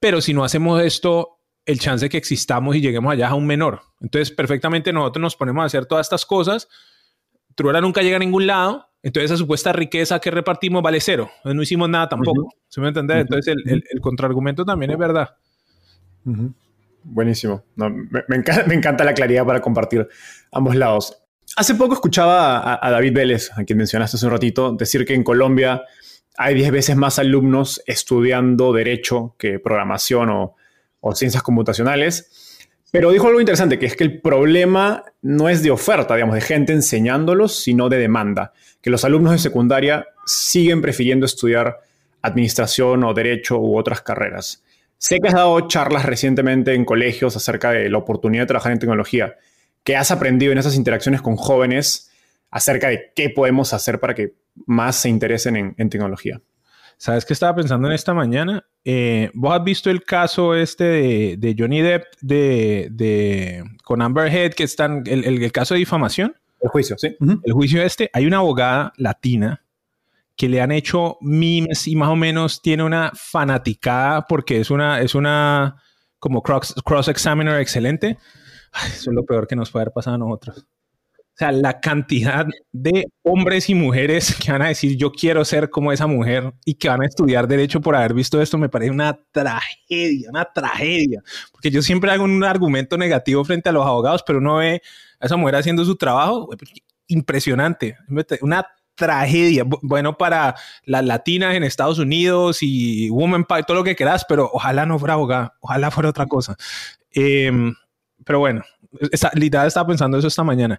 [0.00, 3.46] pero si no hacemos esto, el chance de que existamos y lleguemos allá es aún
[3.46, 3.82] menor.
[4.00, 6.68] Entonces, perfectamente nosotros nos ponemos a hacer todas estas cosas,
[7.54, 11.28] Truera nunca llega a ningún lado, entonces esa supuesta riqueza que repartimos vale cero.
[11.44, 12.54] no hicimos nada tampoco.
[12.68, 13.18] ¿Se me entiende?
[13.18, 15.36] Entonces el, el, contraargumento también es verdad.
[17.02, 17.64] Buenísimo.
[17.76, 20.08] me, encanta, la claridad para compartir
[20.52, 21.20] ambos lados.
[21.58, 25.24] Hace poco escuchaba a, David Vélez, a quien mencionaste hace un ratito, decir que en
[25.24, 25.82] Colombia
[26.36, 30.54] hay 10 veces más alumnos estudiando derecho que programación o,
[31.00, 32.60] o ciencias computacionales.
[32.92, 36.42] Pero dijo algo interesante, que es que el problema no es de oferta, digamos, de
[36.42, 38.52] gente enseñándolos, sino de demanda.
[38.80, 41.80] Que los alumnos de secundaria siguen prefiriendo estudiar
[42.22, 44.62] administración o derecho u otras carreras.
[44.96, 48.78] Sé que has dado charlas recientemente en colegios acerca de la oportunidad de trabajar en
[48.78, 49.34] tecnología.
[49.84, 52.10] ¿Qué has aprendido en esas interacciones con jóvenes
[52.50, 54.34] acerca de qué podemos hacer para que
[54.66, 56.40] más se interesen en, tecnología?
[56.96, 58.66] ¿Sabes qué estaba pensando en esta mañana?
[58.84, 64.64] Eh, ¿Vos has visto el caso este de, Johnny Depp de, con Amber Heard, que
[64.64, 66.34] están, el, el, caso de difamación?
[66.60, 67.16] El juicio, sí.
[67.44, 69.62] El juicio este, hay una abogada latina
[70.38, 75.00] que le han hecho memes y más o menos tiene una fanaticada porque es una,
[75.00, 75.82] es una
[76.20, 78.18] como cross-examiner excelente.
[78.86, 80.66] Eso es lo peor que nos puede haber pasado a nosotros.
[81.18, 85.70] O sea, la cantidad de hombres y mujeres que van a decir yo quiero ser
[85.70, 88.90] como esa mujer y que van a estudiar derecho por haber visto esto me parece
[88.90, 91.22] una tragedia, una tragedia.
[91.52, 94.82] Porque yo siempre hago un argumento negativo frente a los abogados, pero uno ve
[95.20, 96.48] a esa mujer haciendo su trabajo,
[97.06, 97.96] impresionante,
[98.40, 98.66] una
[98.98, 99.64] tragedia.
[99.64, 104.50] Bueno, para las latinas en Estados Unidos y Woman Pie, todo lo que quieras, pero
[104.52, 106.56] ojalá no fuera abogada, ojalá fuera otra cosa.
[107.12, 107.74] Em,
[108.28, 108.62] pero bueno,
[109.10, 110.78] esta, literal estaba pensando eso esta mañana.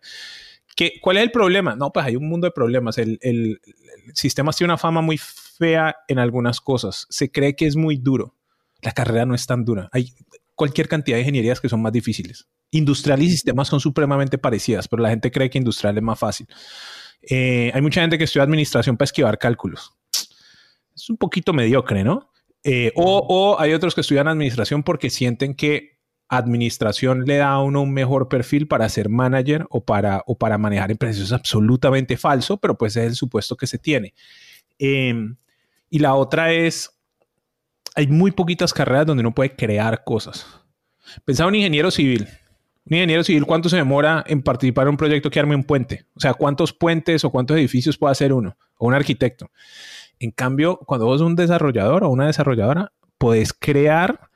[0.76, 1.76] ¿Qué, ¿Cuál es el problema?
[1.76, 3.00] No, pues hay un mundo de problemas.
[3.00, 3.60] El, el,
[4.06, 7.08] el sistema tiene una fama muy fea en algunas cosas.
[7.10, 8.36] Se cree que es muy duro.
[8.84, 9.90] La carrera no es tan dura.
[9.92, 10.14] Hay
[10.54, 12.48] cualquier cantidad de ingenierías que son más difíciles.
[12.70, 16.46] Industrial y sistemas son supremamente parecidas, pero la gente cree que industrial es más fácil.
[17.24, 19.92] Eh, hay mucha gente que estudia administración para esquivar cálculos.
[20.96, 22.32] Es un poquito mediocre, ¿no?
[22.64, 25.99] Eh, o, o, hay otros que estudian administración porque sienten que
[26.30, 30.58] administración le da a uno un mejor perfil para ser manager o para, o para
[30.58, 31.24] manejar empresas.
[31.24, 34.14] es absolutamente falso, pero pues es el supuesto que se tiene.
[34.78, 35.14] Eh,
[35.90, 36.92] y la otra es,
[37.96, 40.46] hay muy poquitas carreras donde uno puede crear cosas.
[41.26, 42.28] Pensaba un ingeniero civil.
[42.86, 46.06] Un ingeniero civil, ¿cuánto se demora en participar en un proyecto que arme un puente?
[46.16, 48.56] O sea, ¿cuántos puentes o cuántos edificios puede hacer uno?
[48.78, 49.50] O un arquitecto.
[50.20, 54.30] En cambio, cuando vos un desarrollador o una desarrolladora, puedes crear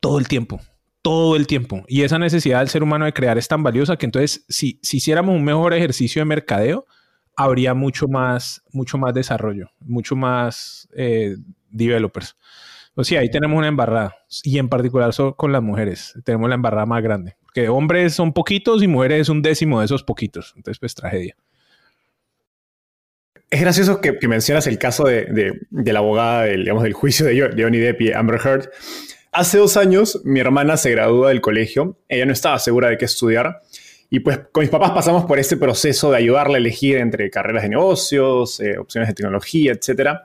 [0.00, 0.60] todo el tiempo
[1.02, 1.84] todo el tiempo.
[1.88, 4.98] Y esa necesidad del ser humano de crear es tan valiosa que entonces, si, si
[4.98, 6.86] hiciéramos un mejor ejercicio de mercadeo,
[7.36, 11.36] habría mucho más, mucho más desarrollo, mucho más eh,
[11.70, 12.36] developers.
[12.94, 14.16] O sea, ahí tenemos una embarrada.
[14.42, 16.14] Y en particular con las mujeres.
[16.24, 17.36] Tenemos la embarrada más grande.
[17.54, 20.52] Que hombres son poquitos y mujeres es un décimo de esos poquitos.
[20.56, 21.36] Entonces, pues tragedia.
[23.50, 25.26] Es gracioso que, mencionas el caso de,
[25.70, 28.70] de, la abogada del, digamos, del juicio de Johnny Depp y Amber Heard.
[29.32, 33.06] Hace dos años mi hermana se gradúa del colegio, ella no estaba segura de qué
[33.06, 33.62] estudiar
[34.10, 37.62] y pues con mis papás pasamos por este proceso de ayudarle a elegir entre carreras
[37.62, 40.18] de negocios, eh, opciones de tecnología, etc.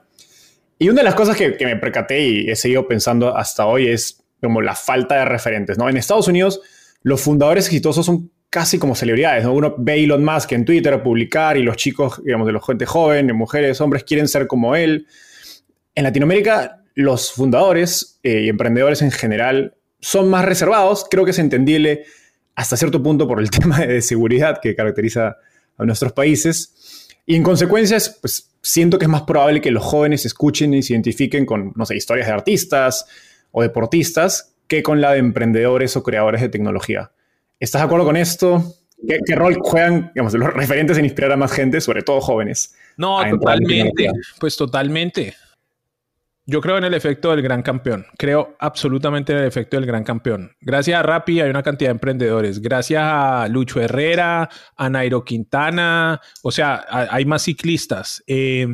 [0.78, 4.26] Y una de las cosas que, me percaté y he seguido pensando hasta hoy es
[4.42, 5.78] como la falta de referentes.
[5.78, 5.88] ¿no?
[5.88, 6.60] En Estados Unidos
[7.02, 9.46] los fundadores exitosos son casi como celebridades.
[9.46, 9.54] ¿no?
[9.54, 13.34] Uno ve Elon Musk en Twitter publicar y los chicos, digamos, de la gente joven,
[13.38, 15.08] mujeres, hombres, quieren ser como él.
[15.96, 21.06] En Latinoamérica los fundadores eh, y emprendedores en general son más reservados.
[21.08, 22.06] Creo que es entendible
[22.56, 25.38] hasta cierto punto por el tema de seguridad que caracteriza
[25.78, 27.08] a nuestros países.
[27.28, 30.94] Y en consecuencia, pues siento que es más probable que los jóvenes escuchen y se
[30.94, 33.06] identifiquen con, no sé, historias de artistas
[33.52, 37.12] o deportistas que con la de emprendedores o creadores de tecnología.
[37.60, 38.74] ¿Estás de acuerdo con esto?
[39.08, 42.74] ¿Qué, qué rol juegan digamos, los referentes en inspirar a más gente, sobre todo jóvenes?
[42.98, 44.10] No, totalmente.
[44.40, 45.36] Pues totalmente.
[46.50, 48.06] Yo creo en el efecto del gran campeón.
[48.18, 50.56] Creo absolutamente en el efecto del gran campeón.
[50.62, 52.62] Gracias a Rappi hay una cantidad de emprendedores.
[52.62, 58.24] Gracias a Lucho Herrera, a Nairo Quintana, o sea, hay más ciclistas.
[58.28, 58.66] Eh,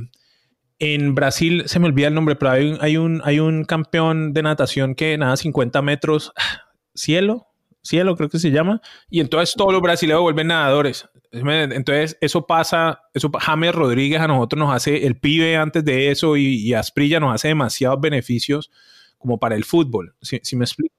[0.78, 4.94] en Brasil, se me olvida el nombre, pero hay un, hay un, campeón de natación
[4.94, 6.32] que nada 50 metros.
[6.94, 7.48] Cielo,
[7.84, 8.82] cielo creo que se llama.
[9.10, 11.08] Y entonces todos los brasileños vuelven nadadores.
[11.32, 16.38] Entonces, eso pasa, eso James Rodríguez a nosotros nos hace, el pibe antes de eso
[16.38, 18.72] y, Asprilla nos hace demasiados beneficios
[19.18, 20.96] como para el fútbol, si, me explico.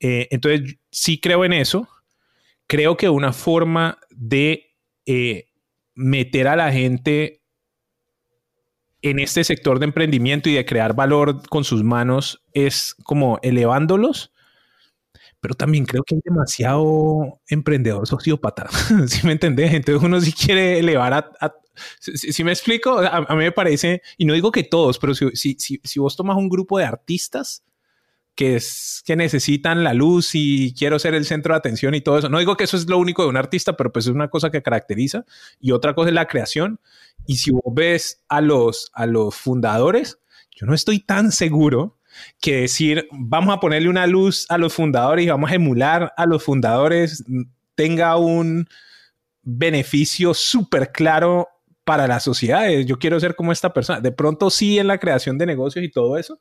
[0.00, 1.88] Eh, entonces, sí creo en eso.
[2.66, 4.74] Creo que una forma de
[5.06, 5.46] eh,
[5.94, 7.42] meter a la gente
[9.00, 14.33] en este sector de emprendimiento y de crear valor con sus manos es como elevándolos
[15.44, 18.66] pero también creo que hay demasiado emprendedor sociópata,
[19.06, 19.74] si me entendés?
[19.74, 21.54] Entonces uno sí quiere elevar a...
[22.00, 25.58] si, me explico, a, mí me parece, y no digo que todos, pero si, si,
[25.58, 27.62] si, vos tomas un grupo de artistas
[28.34, 32.16] que, es, que necesitan la luz y quiero ser el centro de atención y todo
[32.16, 34.30] eso, no digo que eso es lo único de un artista, pero pues es una
[34.30, 35.26] cosa que caracteriza,
[35.60, 36.80] y otra cosa es la creación,
[37.26, 40.20] y si vos ves a los, a los fundadores,
[40.56, 41.98] yo no estoy tan seguro
[42.40, 46.26] que decir, vamos a ponerle una luz a los fundadores y vamos a emular a
[46.26, 47.24] los fundadores,
[47.74, 48.68] tenga un
[49.42, 51.48] beneficio súper claro
[51.84, 52.86] para las sociedades.
[52.86, 54.00] Yo quiero ser como esta persona.
[54.00, 56.40] De pronto sí en la creación de negocios y todo eso,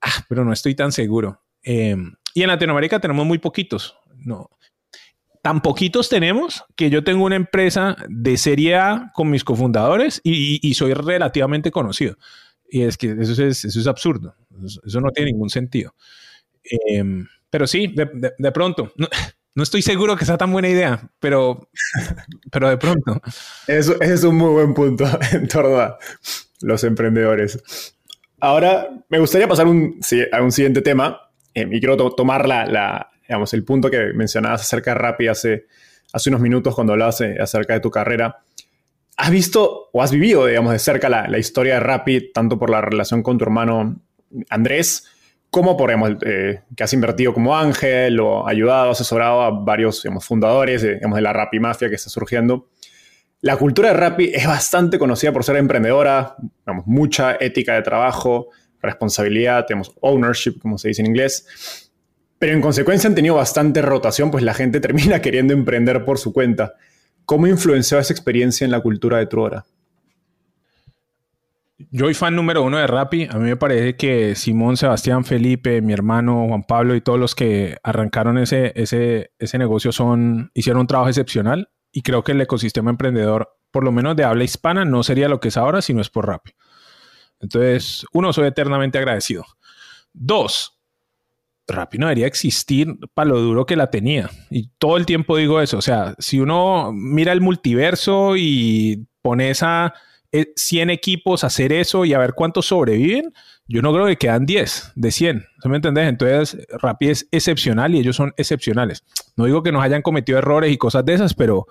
[0.00, 1.42] ah, pero no estoy tan seguro.
[1.62, 3.96] Em, y en Latinoamérica tenemos muy poquitos.
[4.18, 4.50] No.
[5.42, 10.74] Tan poquitos tenemos que yo tengo una empresa de serie A con mis cofundadores y
[10.74, 12.16] soy relativamente conocido.
[12.74, 14.34] Y es que eso es, eso es absurdo.
[14.62, 15.94] Eso, no tiene ningún sentido.
[16.62, 18.92] Em, pero sí, de, pronto.
[18.96, 21.68] No, estoy seguro que sea tan buena idea, pero,
[22.50, 23.20] pero de pronto.
[23.66, 25.98] Eso, es un muy buen punto en torno a
[26.62, 27.94] los emprendedores.
[28.40, 30.00] Ahora, me gustaría pasar un,
[30.32, 31.20] a un siguiente tema
[31.54, 33.10] em, y quiero tomar la, la,
[33.52, 35.66] el punto que mencionabas acerca de Rappi hace,
[36.12, 38.38] hace unos minutos cuando hablabas eh, acerca de tu carrera.
[39.16, 42.80] ¿Has visto o has vivido, digamos, de cerca la, historia de Rappi, tanto por la
[42.80, 44.00] relación con tu hermano
[44.48, 45.06] Andrés,
[45.50, 50.24] como por, digamos, eh, que has invertido como ángel o ayudado, asesorado a varios digamos,
[50.24, 52.68] fundadores digamos, de la Rappi Mafia que está surgiendo?
[53.40, 58.48] La cultura de Rappi es bastante conocida por ser emprendedora, tenemos mucha ética de trabajo,
[58.80, 61.90] responsabilidad, tenemos ownership, como se dice en inglés,
[62.38, 66.32] pero en consecuencia han tenido bastante rotación, pues la gente termina queriendo emprender por su
[66.32, 66.74] cuenta.
[67.24, 69.64] ¿Cómo influenció esa experiencia en la cultura de Truora?
[71.90, 73.28] Yo soy fan número uno de Rappi.
[73.30, 77.34] A mí me parece que Simón, Sebastián, Felipe, mi hermano Juan Pablo y todos los
[77.34, 82.40] que arrancaron ese, ese, ese negocio son, hicieron un trabajo excepcional y creo que el
[82.40, 85.94] ecosistema emprendedor, por lo menos de habla hispana, no sería lo que es ahora si
[85.94, 86.52] no es por Rappi.
[87.40, 89.44] Entonces, uno, soy eternamente agradecido.
[90.12, 90.78] Dos,
[91.66, 94.30] Rappi no debería existir para lo duro que la tenía.
[94.50, 95.78] Y todo el tiempo digo eso.
[95.78, 99.94] O sea, si uno mira el multiverso y pone esa
[100.56, 103.32] 100 eh, equipos hacer eso y a ver cuántos sobreviven,
[103.66, 105.46] yo no creo que quedan 10 de 100.
[105.62, 106.08] ¿Se me entendés?
[106.08, 109.04] Entonces, Rappi es excepcional y ellos son excepcionales.
[109.36, 111.66] No digo que nos hayan cometido errores y cosas de esas, pero,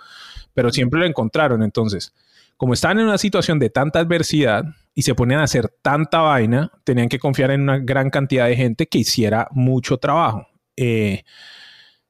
[0.54, 1.62] pero siempre lo encontraron.
[1.62, 2.14] Entonces,
[2.58, 4.64] como estaban en una situación de tanta adversidad
[4.96, 8.56] y se ponían a hacer tanta vaina, tenían que confiar en una gran cantidad de
[8.56, 10.48] gente que hiciera mucho trabajo.
[10.76, 11.24] Eh,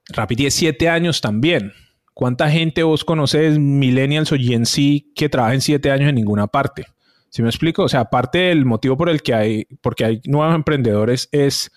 [0.10, 1.74] Rappi tiene 7 años también.
[2.14, 6.86] ¿Cuánta gente vos conoces, millennials o Gen Z, que trabajen siete años en ninguna parte?
[7.30, 7.84] ¿Sí me explico?
[7.84, 11.72] O sea, aparte del motivo por el que hay, porque hay nuevos emprendedores es,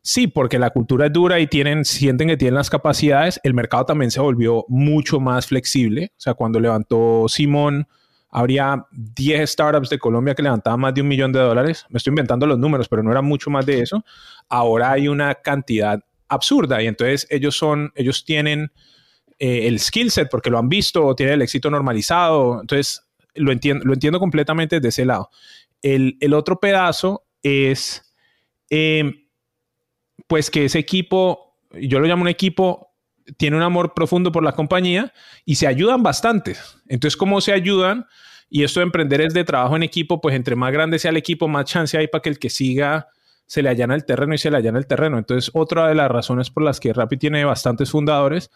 [0.00, 3.84] sí, porque la cultura es dura y tienen, sienten que tienen las capacidades, el mercado
[3.84, 6.12] también se volvió mucho más flexible.
[6.16, 7.88] O sea, cuando levantó Simón,
[8.30, 11.84] habría 10 startups de Colombia que levantaban más de un millón de dólares.
[11.88, 14.04] Me estoy inventando los números, pero no era mucho más de eso.
[14.48, 18.70] Ahora hay una cantidad absurda y entonces ellos son, ellos tienen
[19.44, 22.60] eh, el skill set porque lo han visto, tiene el éxito normalizado.
[22.60, 23.02] Entonces,
[23.34, 25.30] lo entiendo, lo entiendo completamente de ese lado.
[25.82, 28.14] El, otro pedazo es,
[28.70, 29.26] em,
[30.28, 32.94] pues que ese equipo, yo lo llamo un equipo,
[33.36, 35.12] tiene un amor profundo por la compañía
[35.44, 36.54] y se ayudan bastante.
[36.86, 38.06] Entonces, ¿cómo se ayudan?
[38.48, 41.16] Y esto de emprender es de trabajo en equipo, pues entre más grande sea el
[41.16, 43.08] equipo, más chance hay para que el que siga
[43.46, 45.18] se le allana el terreno y se le allana el terreno.
[45.18, 48.52] Entonces, otra de las razones por las que Rappi tiene bastantes fundadores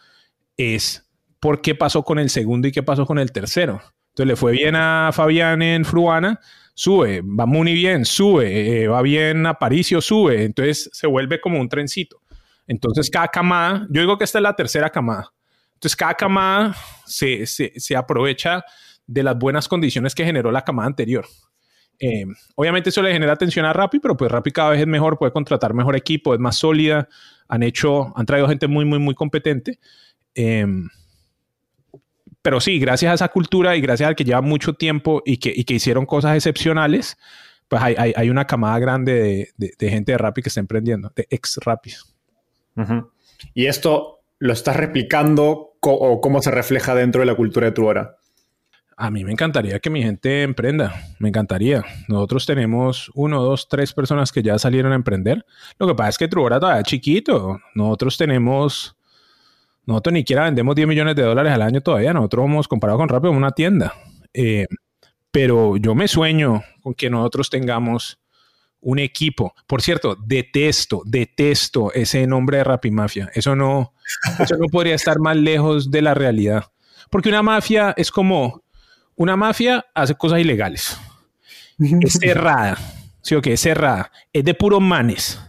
[0.57, 1.07] es
[1.39, 3.81] por qué pasó con el segundo y qué pasó con el tercero.
[4.09, 6.39] Entonces le fue bien a Fabián en Fruana,
[6.73, 11.59] sube, va muy bien, sube, eh, va bien a Paricio, sube, entonces se vuelve como
[11.59, 12.21] un trencito.
[12.65, 15.31] Entonces cada camada, yo digo que esta es la tercera camada,
[15.75, 18.65] entonces cada camada se, se, aprovecha
[19.05, 21.25] de las buenas condiciones que generó la camada anterior.
[21.99, 25.19] Eh, obviamente eso le genera atención a Rappi, pero pues Rappi cada vez es mejor,
[25.19, 27.07] puede contratar mejor equipo, es más sólida,
[27.47, 29.79] han hecho, han traído gente muy, muy, muy competente.
[30.37, 30.87] Em,
[32.43, 35.73] pero sí, gracias a esa cultura y gracias al que lleva mucho tiempo y que,
[35.73, 37.17] hicieron cosas excepcionales,
[37.67, 41.93] pues hay, una camada grande de, gente de Rappi que está emprendiendo, de ex Rappi.
[43.55, 48.17] ¿Y esto lo estás replicando o cómo se refleja dentro de la cultura de Truora?
[48.95, 51.83] A mí me encantaría que mi gente emprenda, me encantaría.
[52.07, 55.45] Nosotros tenemos uno, dos, tres personas que ya salieron a emprender.
[55.77, 57.59] Lo que pasa es que Truora todavía es chiquito.
[57.75, 58.96] Nosotros tenemos
[59.87, 62.13] nosotros ni siquiera vendemos 10 millones de dólares al año todavía.
[62.13, 63.93] Nosotros hemos comparado con Rappi una tienda.
[64.33, 64.67] Eh,
[65.31, 68.19] pero yo me sueño con que nosotros tengamos
[68.81, 69.55] un equipo.
[69.65, 73.29] Por cierto, detesto, detesto ese nombre de Rappi Mafia.
[73.33, 73.93] Eso no,
[74.39, 76.65] eso no podría estar más lejos de la realidad.
[77.09, 78.63] Porque una mafia es como,
[79.15, 80.97] una mafia hace cosas ilegales.
[82.01, 82.77] Es cerrada.
[83.21, 84.11] Sí, ok, es cerrada.
[84.33, 85.39] Es de puros manes.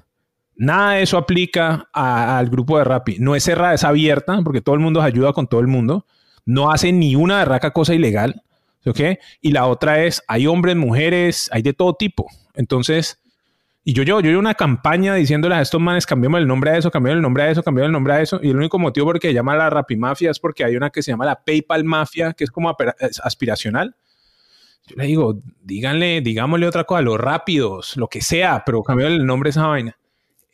[0.58, 3.18] Nada de eso aplica al grupo de Rappi.
[3.20, 6.04] No es cerrada, es abierta, porque todo el mundo ayuda con todo el mundo.
[6.44, 8.42] No hace ni una raca cosa ilegal.
[8.84, 9.00] ¿Ok?
[9.40, 12.26] Y la otra es, hay hombres, mujeres, hay de todo tipo.
[12.54, 13.20] Entonces,
[13.84, 16.90] y yo yo, yo una campaña diciéndoles a estos manes, cambiemos el nombre a eso,
[16.90, 18.40] cambiemos el nombre a eso, cambiemos el nombre a eso.
[18.42, 20.74] Y el único motivo por el que se llama la Rappi Mafia es porque hay
[20.74, 22.74] una que se llama la PayPal Mafia, que es como
[23.22, 23.94] aspiracional.
[24.88, 29.26] Yo le digo, díganle, digámosle otra cosa, los rápidos, lo que sea, pero cambiarle el
[29.26, 29.96] nombre a esa vaina.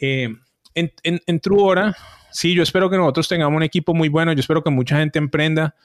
[0.04, 0.28] Eh,
[0.74, 1.96] en, Truora,
[2.32, 5.18] sí, yo espero que nosotros tengamos un equipo muy bueno, yo espero que mucha gente
[5.18, 5.76] emprenda.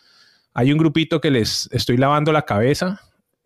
[0.53, 3.01] Hay un grupito que les estoy lavando la cabeza,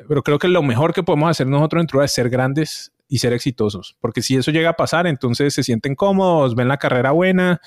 [0.08, 3.19] pero creo que lo mejor que podemos hacer nosotros en Truora es ser grandes y
[3.19, 7.12] ser exitosos, porque si eso llega a pasar, entonces se sienten cómodos, ven la carrera
[7.12, 7.62] buena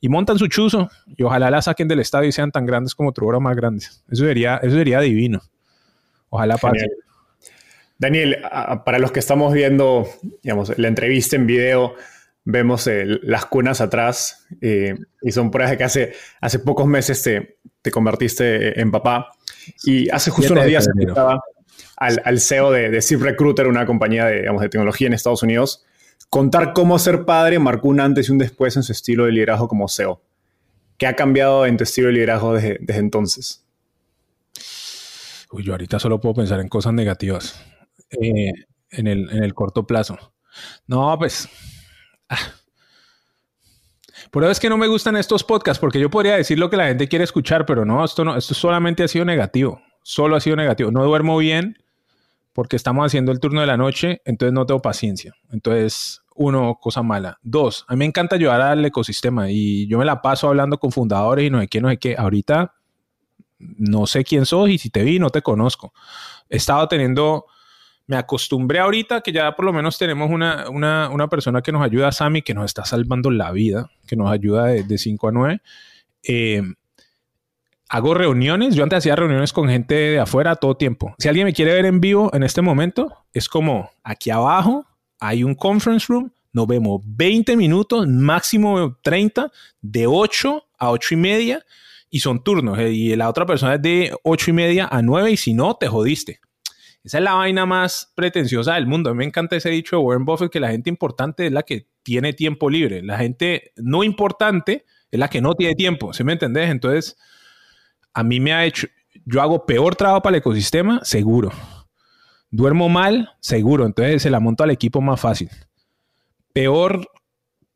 [0.00, 3.12] y montan su chuzo y ojalá la saquen del estadio y sean tan grandes como
[3.12, 4.02] Truora más grandes.
[4.10, 5.42] Eso sería, eso sería divino.
[6.30, 6.86] Ojalá pase.
[7.98, 8.38] Daniel,
[8.84, 10.06] para los que estamos viendo,
[10.42, 11.94] la entrevista en video,
[12.50, 17.58] vemos las cunas atrás eh, y son pruebas de que hace, hace pocos meses te,
[17.82, 19.32] te convertiste en papá.
[19.84, 21.42] Y hace justo unos días estaba
[21.98, 25.42] al, al, CEO de, de Zip Recruiter, una compañía de, digamos, de tecnología en Estados
[25.42, 25.84] Unidos,
[26.30, 29.68] contar cómo ser padre marcó un antes y un después en su estilo de liderazgo
[29.68, 30.22] como CEO.
[30.96, 33.66] ¿Qué ha cambiado en tu estilo de liderazgo desde, desde entonces?
[35.52, 37.62] Uy, yo ahorita solo puedo pensar en cosas negativas
[38.10, 38.52] eh,
[38.90, 40.32] en, el, en el corto plazo.
[40.86, 41.46] No, pues...
[44.30, 46.76] Por eso es que no me gustan estos podcasts, porque yo podría decir lo que
[46.76, 49.80] la gente quiere escuchar, pero no, esto no, esto solamente ha sido negativo.
[50.02, 50.90] Solo ha sido negativo.
[50.90, 51.76] No duermo bien
[52.52, 55.34] porque estamos haciendo el turno de la noche, entonces no tengo paciencia.
[55.50, 57.38] Entonces, uno, cosa mala.
[57.42, 60.92] Dos, a mí me encanta ayudar al ecosistema y yo me la paso hablando con
[60.92, 62.16] fundadores y no sé qué, no sé qué.
[62.18, 62.74] Ahorita
[63.58, 65.92] no sé quién sos y si te vi, no te conozco.
[66.48, 67.46] He estado teniendo
[68.08, 71.82] me acostumbré ahorita que ya por lo menos tenemos una, una, una persona que nos
[71.82, 75.60] ayuda, Sammy, que nos está salvando la vida, que nos ayuda de 5 a 9.
[76.22, 76.62] Eh,
[77.90, 81.14] hago reuniones, yo antes hacía reuniones con gente de afuera todo tiempo.
[81.18, 84.86] Si alguien me quiere ver en vivo en este momento, es como aquí abajo
[85.20, 89.52] hay un conference room, nos vemos 20 minutos, máximo 30,
[89.82, 91.66] de 8 a 8 y media,
[92.08, 92.78] y son turnos.
[92.78, 95.74] Eh, y la otra persona es de 8 y media a 9, y si no,
[95.74, 96.40] te jodiste.
[97.04, 99.10] Esa es la vaina más pretenciosa del mundo.
[99.10, 101.62] A mí me encanta ese dicho de Warren Buffett que la gente importante es la
[101.62, 103.02] que tiene tiempo libre.
[103.02, 106.12] La gente no importante es la que no tiene tiempo.
[106.12, 106.70] ¿Sí me entendés?
[106.70, 107.16] Entonces,
[108.12, 108.88] a mí me ha hecho,
[109.24, 111.52] yo hago peor trabajo para el ecosistema, seguro.
[112.50, 113.86] Duermo mal, seguro.
[113.86, 115.50] Entonces se la monto al equipo más fácil.
[116.52, 117.08] Peor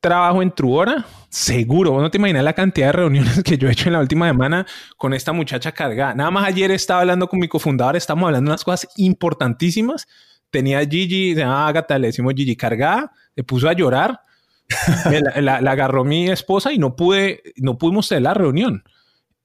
[0.03, 1.99] trabajo en Truora, seguro.
[2.01, 4.67] no te imaginas la cantidad de reuniones que yo he hecho en la última semana
[4.99, 6.13] con esta muchacha cargada.
[6.15, 10.09] Nada más ayer estaba hablando con mi cofundador, estamos hablando de unas cosas importantísimas.
[10.51, 14.21] Tenía Gigi, se llama Agatha, le decimos Gigi cargada, le puso a llorar.
[15.41, 18.83] la, agarró mi esposa y no pude, no pudimos hacer la reunión.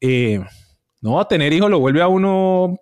[0.02, 0.44] Eh,
[1.02, 2.80] no, tener hijos lo vuelve a uno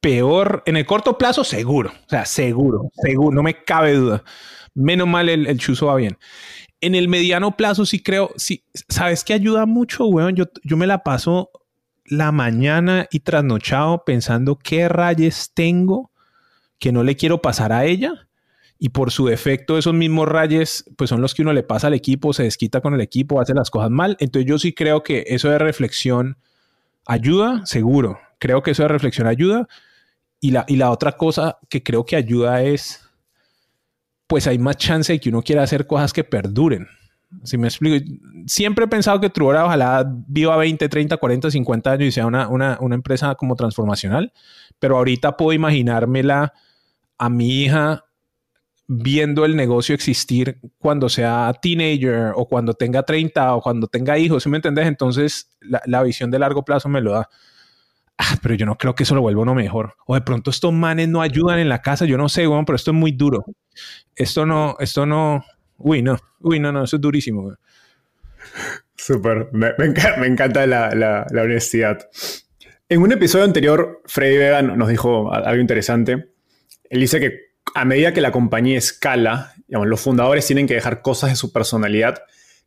[0.00, 1.90] peor en el corto plazo, seguro.
[1.90, 4.24] O sea, seguro, seguro, no me cabe duda.
[4.74, 6.16] Menos mal el, el chuzo va bien.
[6.80, 10.34] En el mediano plazo sí creo, sí, ¿sabes qué ayuda mucho, weón?
[10.34, 11.50] Yo, yo me la paso
[12.04, 16.10] la mañana y trasnochado pensando qué rayes tengo
[16.78, 18.28] que no le quiero pasar a ella.
[18.76, 21.94] Y por su defecto, esos mismos rayes, pues son los que uno le pasa al
[21.94, 24.16] equipo, se desquita con el equipo, hace las cosas mal.
[24.18, 26.38] Entonces yo sí creo que eso de reflexión
[27.06, 28.18] ayuda, seguro.
[28.38, 29.68] Creo que eso de reflexión ayuda.
[30.40, 33.01] Y la, y la otra cosa que creo que ayuda es
[34.32, 36.88] pues hay más chance de que uno quiera hacer cosas que perduren.
[37.44, 38.02] Si me explico,
[38.46, 42.48] siempre he pensado que Truora ojalá viva 20, 30, 40, 50 años y sea una,
[42.48, 44.32] una, una empresa como transformacional,
[44.78, 46.54] pero ahorita puedo imaginármela
[47.18, 48.06] a mi hija
[48.88, 54.44] viendo el negocio existir cuando sea teenager o cuando tenga 30 o cuando tenga hijos,
[54.44, 54.86] ¿sí me entiendes?
[54.86, 57.28] Entonces la, la visión de largo plazo me lo da.
[58.16, 59.96] Ah, pero yo no creo que eso lo vuelva uno mejor.
[60.06, 62.76] O de pronto estos manes no ayudan en la casa, yo no sé, bueno, pero
[62.76, 63.44] esto es muy duro.
[64.14, 65.44] Esto no, esto no,
[65.78, 67.54] uy, no, uy, no, no, eso es durísimo.
[68.96, 69.72] Súper, me,
[70.26, 72.08] encanta la, la, honestidad.
[72.88, 76.32] En un episodio anterior, Freddy Vega nos dijo algo interesante.
[76.90, 81.30] Él dice que a medida que la compañía escala, los fundadores tienen que dejar cosas
[81.30, 82.22] de su personalidad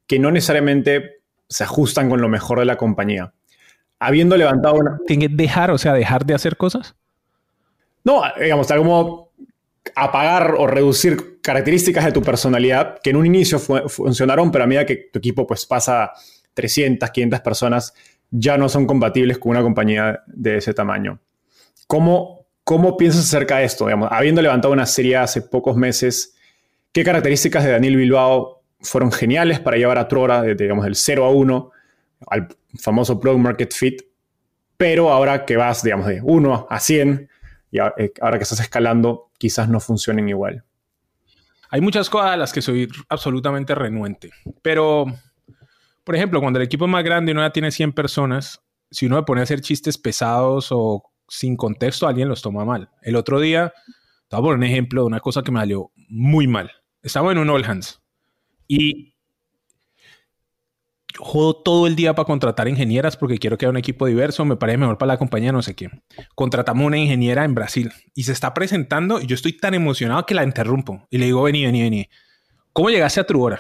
[0.08, 3.34] que no necesariamente se ajustan con lo mejor de la compañía
[4.00, 5.00] habiendo levantado una...
[5.08, 6.96] ¿Tiene que dejar, o sea, dejar de hacer cosas?
[8.04, 9.32] No, digamos, tal como
[9.96, 14.86] apagar o reducir características de tu personalidad que en un inicio funcionaron, pero a medida
[14.86, 16.12] que tu equipo pues pasa
[16.54, 17.94] 300, 500 personas,
[18.32, 21.20] ya no son compatibles con una compañía de ese tamaño.
[21.88, 23.86] ¿Cómo, cómo piensas acerca de esto?
[23.86, 26.36] Digamos, habiendo levantado una serie hace pocos meses,
[26.92, 31.26] ¿qué características de Daniel Bilbao fueron geniales para llevar a Trora, de, digamos, del 0
[31.26, 31.72] a 1,
[32.28, 32.48] al
[32.80, 34.02] famoso Product Market Fit,
[34.78, 37.30] pero ahora que vas, digamos, de 1 a 100
[37.72, 40.64] y eh, ahora que estás escalando, quizás no funcionen igual.
[41.70, 44.32] Hay muchas cosas a las que soy absolutamente renuente,
[44.62, 45.06] pero,
[46.04, 48.62] por ejemplo, cuando el equipo es más grande y uno ya tiene 100 personas,
[48.92, 52.92] si uno me pone a hacer chistes pesados o sin contexto, alguien los toma mal.
[53.02, 53.74] El otro día,
[54.28, 56.72] te voy a poner un ejemplo de una cosa que me salió muy mal.
[57.02, 58.02] Estaba en un All Hands
[58.68, 59.15] y
[61.18, 64.56] jodo todo el día para contratar ingenieras porque quiero que haya un equipo diverso, me
[64.56, 65.90] parece mejor para la compañía, no sé qué.
[66.36, 70.36] Contratamos una ingeniera en Brasil y se está presentando y yo estoy tan emocionado que
[70.36, 72.10] la interrumpo y le digo, vení, vení, vení.
[72.74, 73.60] ¿Cómo llegaste a Truora?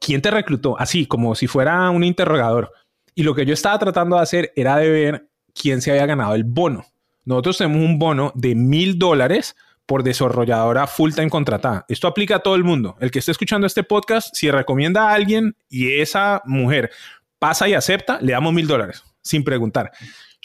[0.00, 0.78] ¿Quién te reclutó?
[0.78, 2.72] Así, como si fuera un interrogador.
[3.14, 6.34] Y lo que yo estaba tratando de hacer era de ver quién se había ganado
[6.34, 6.84] el bono.
[7.24, 9.56] Nosotros tenemos un bono de mil dólares
[9.90, 11.84] por desarrolladora full time contratada.
[11.88, 12.96] Esto aplica a todo el mundo.
[13.00, 16.92] El que esté escuchando este podcast, si recomienda a alguien y esa mujer
[17.40, 19.90] pasa y acepta, le damos mil dólares sin preguntar.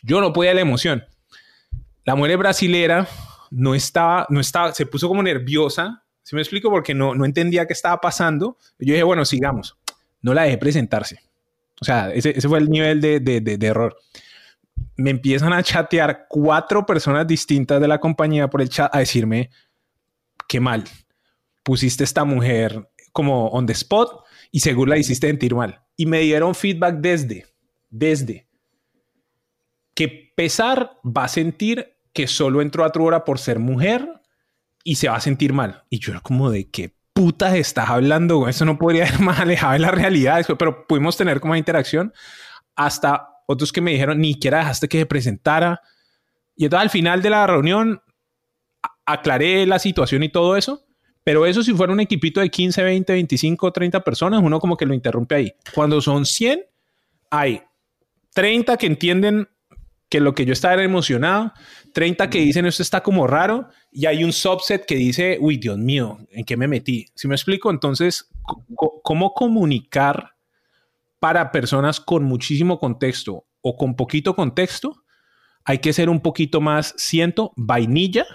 [0.01, 1.05] Yo no podía la emoción.
[2.05, 3.07] La mujer brasilera
[3.51, 6.03] no estaba, no estaba, se puso como nerviosa.
[6.23, 8.57] Si me explico, porque no, no entendía qué estaba pasando.
[8.79, 9.77] Yo dije, bueno, sigamos.
[10.23, 11.19] No la dejé presentarse.
[11.79, 13.95] O sea, ese, fue el nivel de, de, de error
[14.97, 19.49] me empiezan a chatear cuatro personas distintas de la compañía por el chat a decirme,
[20.47, 20.83] qué mal,
[21.63, 25.81] pusiste esta mujer como on the spot y seguro la hiciste sentir mal.
[25.97, 27.45] Y me dieron feedback desde,
[27.89, 28.47] desde,
[29.93, 34.21] que pesar va a sentir que solo entró a tu hora por ser mujer
[34.83, 35.83] y se va a sentir mal.
[35.89, 39.73] Y yo era como de qué putas estás hablando, eso no podría ser más alejado
[39.73, 42.13] de la realidad, pero pudimos tener como interacción
[42.75, 45.81] hasta otros que me dijeron, ni siquiera dejaste que se presentara.
[46.55, 48.01] Y entonces al final de la reunión
[49.05, 50.85] aclaré la situación y todo eso.
[51.23, 54.85] Pero eso si fuera un equipito de 15, 20, 25, 30 personas, uno como que
[54.85, 55.53] lo interrumpe ahí.
[55.73, 56.63] Cuando son 100,
[57.31, 57.63] hay
[58.33, 59.49] 30 que entienden
[60.07, 61.51] que lo que yo estaba era emocionado,
[61.93, 65.79] 30 que dicen esto está como raro y hay un subset que dice, uy, Dios
[65.79, 67.07] mío, ¿en qué me metí?
[67.15, 68.29] Si me explico, entonces,
[69.01, 70.34] ¿cómo comunicar
[71.25, 75.03] para personas con muchísimo contexto o con poquito contexto,
[75.63, 78.27] hay que ser un poquito más, siento, vainilla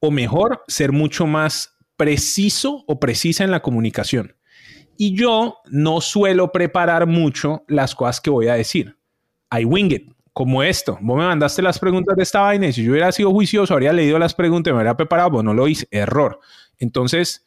[0.00, 4.34] o mejor, ser mucho más preciso o precisa en la comunicación.
[4.96, 8.96] Y yo no suelo preparar mucho las cosas que voy a decir.
[9.54, 10.96] I wing como esto.
[11.02, 13.92] Vos me mandaste las preguntas de esta vaina y si yo hubiera sido juicioso, habría
[13.92, 15.86] leído las preguntas me habría preparado, pues no lo hice.
[15.90, 16.40] Error.
[16.78, 17.44] Entonces,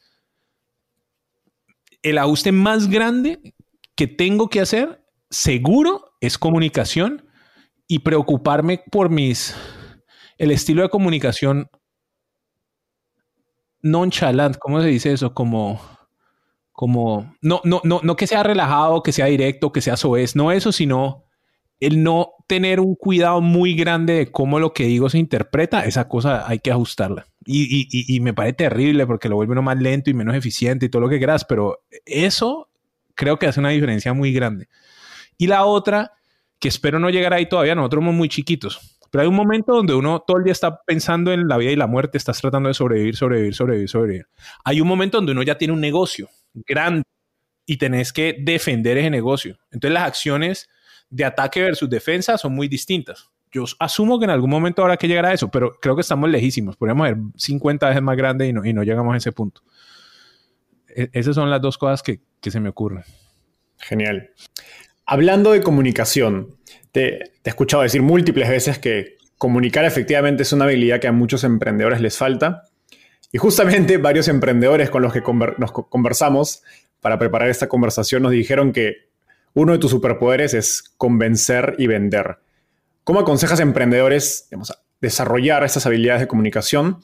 [2.02, 3.52] el ajuste más grande
[4.00, 7.28] que tengo que hacer, seguro, es comunicación
[7.86, 9.54] y preocuparme por mis,
[10.38, 11.68] el estilo de comunicación
[13.82, 15.34] nonchalant, ¿cómo se dice eso?
[15.34, 15.82] Como,
[16.72, 20.50] como, no, no, no, no que sea relajado, que sea directo, que sea soez, no
[20.50, 21.26] eso, sino
[21.78, 26.08] el no tener un cuidado muy grande de cómo lo que digo se interpreta, esa
[26.08, 27.26] cosa hay que ajustarla.
[27.44, 30.86] Y, y, y me parece terrible porque lo vuelve uno más lento y menos eficiente
[30.86, 32.69] y todo lo que quieras, pero eso
[33.20, 34.66] creo que hace una diferencia muy grande.
[35.36, 36.12] Y la otra,
[36.58, 39.94] que espero no llegar ahí todavía, nosotros somos muy chiquitos, pero hay un momento donde
[39.94, 42.74] uno todo el día está pensando en la vida y la muerte, estás tratando de
[42.74, 44.26] sobrevivir, sobrevivir, sobrevivir, sobrevivir.
[44.64, 47.02] Hay un momento donde uno ya tiene un negocio grande
[47.66, 49.58] y tenés que defender ese negocio.
[49.70, 50.70] Entonces las acciones
[51.10, 53.28] de ataque versus defensa son muy distintas.
[53.52, 56.30] Yo asumo que en algún momento habrá que llegar a eso, pero creo que estamos
[56.30, 56.78] lejísimos.
[56.78, 59.60] Podríamos ser 50 veces más grande y no, y no llegamos a ese punto.
[60.94, 63.04] E, esas son las dos cosas que, se me ocurre.
[63.78, 64.30] Genial.
[65.06, 66.56] Hablando de comunicación,
[66.92, 71.44] te, he escuchado decir múltiples veces que comunicar efectivamente es una habilidad que a muchos
[71.44, 72.64] emprendedores les falta.
[73.32, 75.22] Y justamente varios emprendedores con los que
[75.58, 76.62] nos conversamos
[77.00, 79.08] para preparar esta conversación nos dijeron que
[79.54, 82.38] uno de tus superpoderes es convencer y vender.
[83.04, 84.48] ¿Cómo aconsejas a emprendedores
[85.00, 87.00] desarrollar estas habilidades de comunicación,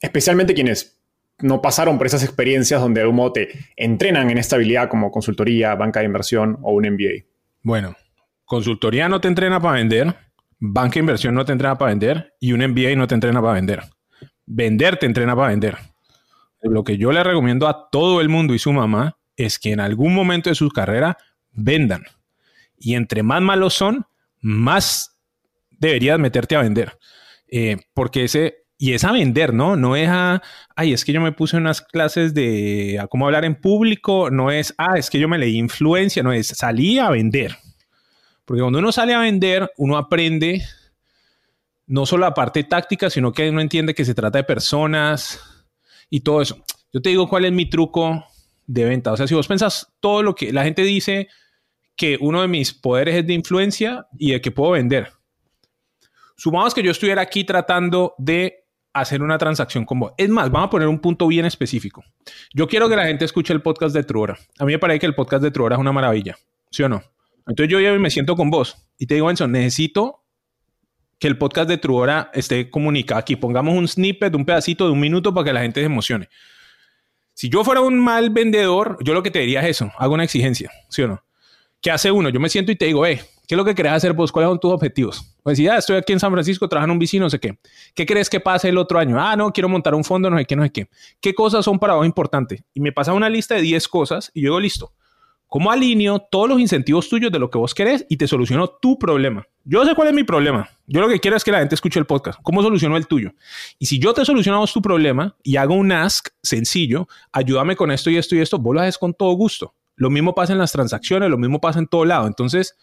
[0.00, 0.99] especialmente quienes
[1.42, 5.10] no pasaron por esas experiencias donde de algún modo te entrenan en esta habilidad como
[5.10, 7.24] consultoría, banca de inversión o un MBA?
[7.62, 7.96] Bueno,
[8.44, 10.14] consultoría no te entrena para vender,
[10.58, 13.54] banca de inversión no te entrena para vender y un MBA no te entrena para
[13.54, 13.82] vender.
[14.46, 15.76] Vender te entrena para vender.
[16.62, 19.80] Lo que yo le recomiendo a todo el mundo y su mamá es que en
[19.80, 21.16] algún momento de su carrera
[21.52, 22.04] vendan.
[22.78, 24.06] Y entre más malos son,
[24.40, 25.18] más
[25.70, 26.98] deberías meterte a vender.
[27.48, 29.76] Eh, porque ese y es a vender, ¿no?
[29.76, 30.42] No es a,
[30.74, 34.50] ay, es que yo me puse unas clases de a cómo hablar en público, no
[34.50, 37.58] es, ah, es que yo me leí influencia, no es, salí a vender.
[38.46, 40.62] Porque cuando uno sale a vender, uno aprende
[41.86, 45.38] no solo la parte táctica, sino que uno entiende que se trata de personas
[46.08, 46.64] y todo eso.
[46.90, 48.24] Yo te digo cuál es mi truco
[48.66, 49.12] de venta.
[49.12, 51.28] O sea, si vos pensás todo lo que la gente dice
[51.96, 55.12] que uno de mis poderes es de influencia y de que puedo vender.
[56.34, 58.59] Sumamos que yo estuviera aquí tratando de
[58.92, 60.12] hacer una transacción con vos.
[60.16, 62.04] Es más, vamos a poner un punto bien específico.
[62.52, 64.38] Yo quiero que la gente escuche el podcast de Truora.
[64.58, 66.36] A mí me parece que el podcast de Truora es una maravilla,
[66.70, 67.02] ¿sí o no?
[67.46, 70.24] Entonces yo ya me siento con vos y te digo, Enzo, necesito
[71.18, 73.36] que el podcast de Truora esté comunicado aquí.
[73.36, 76.28] Pongamos un snippet, un pedacito de un minuto para que la gente se emocione.
[77.34, 80.24] Si yo fuera un mal vendedor, yo lo que te diría es eso, hago una
[80.24, 81.24] exigencia, ¿sí o no?
[81.80, 82.28] ¿Qué hace uno?
[82.28, 84.32] Yo me siento y te digo, eh, ¿qué es lo que querés hacer vos?
[84.32, 85.29] ¿Cuáles son tus objetivos?
[85.42, 87.58] Pues si ya estoy aquí en San Francisco, trabajando en un vecino, no sé qué.
[87.94, 89.20] ¿Qué crees que pase el otro año?
[89.20, 90.88] Ah, no, quiero montar un fondo, no sé qué, no sé qué.
[91.20, 92.62] ¿Qué cosas son para vos importantes?
[92.74, 94.92] Y me pasa una lista de 10 cosas y yo digo, listo.
[95.50, 98.96] ¿Cómo alineo todos los incentivos tuyos de lo que vos querés y te soluciono tu
[98.96, 99.44] problema?
[99.64, 100.70] Yo sé cuál es mi problema.
[100.86, 102.38] Yo lo que quiero es que la gente escuche el podcast.
[102.44, 103.32] ¿Cómo soluciono el tuyo?
[103.76, 108.10] Y si yo te soluciono tu problema y hago un ask sencillo, ayúdame con esto
[108.10, 109.74] y esto y esto, vos lo haces con todo gusto.
[109.96, 112.28] Lo mismo pasa en las transacciones, lo mismo pasa en todo lado.
[112.28, 112.76] Entonces,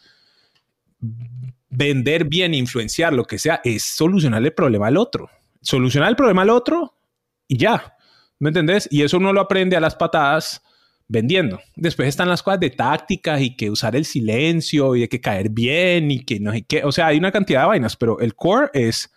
[1.77, 5.29] vender bien, influenciar, lo que sea, es solucionar el problema al otro.
[5.61, 6.95] Solucionar el problema al otro
[7.47, 7.95] y ya.
[8.39, 8.87] ¿Me entendés?
[8.91, 10.63] Y eso uno lo aprende a las patadas
[11.07, 11.59] vendiendo.
[11.75, 15.49] Después están las cosas de tácticas y que usar el silencio y de que caer
[15.49, 18.33] bien y que no hay que, o sea, hay una cantidad de vainas, pero el
[18.35, 19.13] core es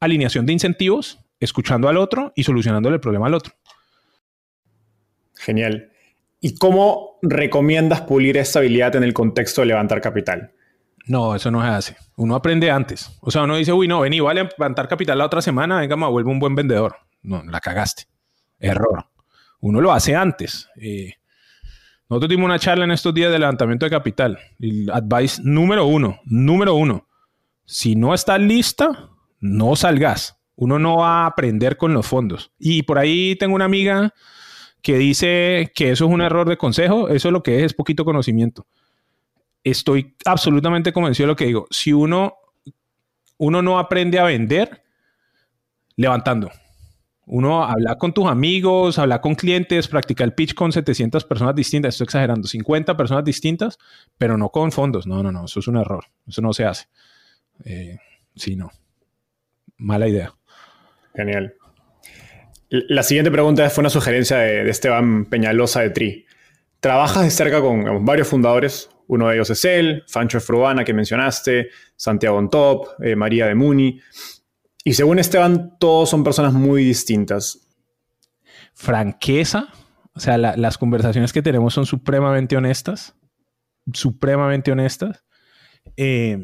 [0.00, 3.54] alineación de incentivos, escuchando al otro y solucionándole el problema al otro.
[5.36, 5.92] Genial.
[6.40, 10.54] ¿Y cómo recomiendas pulir esa habilidad en el contexto de levantar capital?
[11.06, 11.96] No, eso no se hace.
[12.16, 13.16] Uno aprende antes.
[13.20, 15.96] O sea, uno dice, uy, no, vení, vale a levantar capital la otra semana, venga,
[15.96, 16.96] me vuelvo un buen vendedor.
[17.22, 18.04] No, la cagaste.
[18.58, 19.06] Error.
[19.60, 20.68] Uno lo hace antes.
[20.76, 21.14] Eh,
[22.08, 24.38] nosotros dimos una charla en estos días de levantamiento de capital.
[24.58, 27.06] El advice número uno, número uno.
[27.64, 30.38] Si no estás lista, no salgas.
[30.56, 32.52] Uno no va a aprender con los fondos.
[32.58, 34.12] Y por ahí tengo una amiga
[34.82, 37.08] que dice que eso es un error de consejo.
[37.08, 38.66] Eso lo que es es poquito conocimiento
[39.64, 41.66] estoy absolutamente convencido de lo que digo.
[41.70, 42.34] Si uno,
[43.38, 44.82] uno no aprende a vender
[45.96, 46.50] levantando,
[47.32, 51.94] uno habla con tus amigos, habla con clientes, practica el pitch con 700 personas distintas,
[51.94, 53.78] estoy exagerando, 50 personas distintas,
[54.18, 55.06] pero no con fondos.
[55.06, 56.04] No, no, no, eso es un error.
[56.26, 56.86] Eso no se hace.
[57.64, 57.98] Eh,
[58.34, 58.72] sí, no.
[59.76, 60.34] Mala idea.
[61.14, 61.54] Genial.
[62.68, 66.26] La siguiente pregunta fue una sugerencia de, Esteban Peñalosa de Tri.
[66.80, 71.70] Trabajas de cerca con varios fundadores, uno de ellos es él, Fancho Fruana, que mencionaste,
[71.96, 74.00] Santiago on top, eh, María de Muni.
[74.84, 77.66] Y según Esteban, todos son personas muy distintas.
[78.72, 79.68] Franqueza,
[80.14, 83.16] o sea, las conversaciones que tenemos son supremamente honestas,
[83.92, 85.24] supremamente honestas.
[85.96, 86.38] Eh,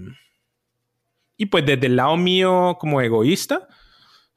[1.37, 3.69] y pues desde el lado mío como egoísta,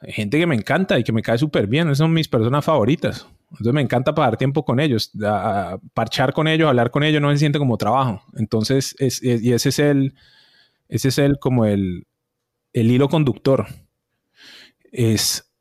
[0.02, 2.64] hay gente que me encanta y que me cae súper bien, esas son mis personas
[2.64, 3.28] favoritas.
[3.52, 5.12] Entonces me encanta pasar tiempo con ellos,
[5.94, 8.22] parchar con ellos, hablar con ellos, no se siente como trabajo.
[8.38, 10.14] Entonces, es, y ese es el,
[10.88, 12.08] ese es el como el,
[12.74, 13.68] el hilo conductor.
[14.92, 15.52] Es,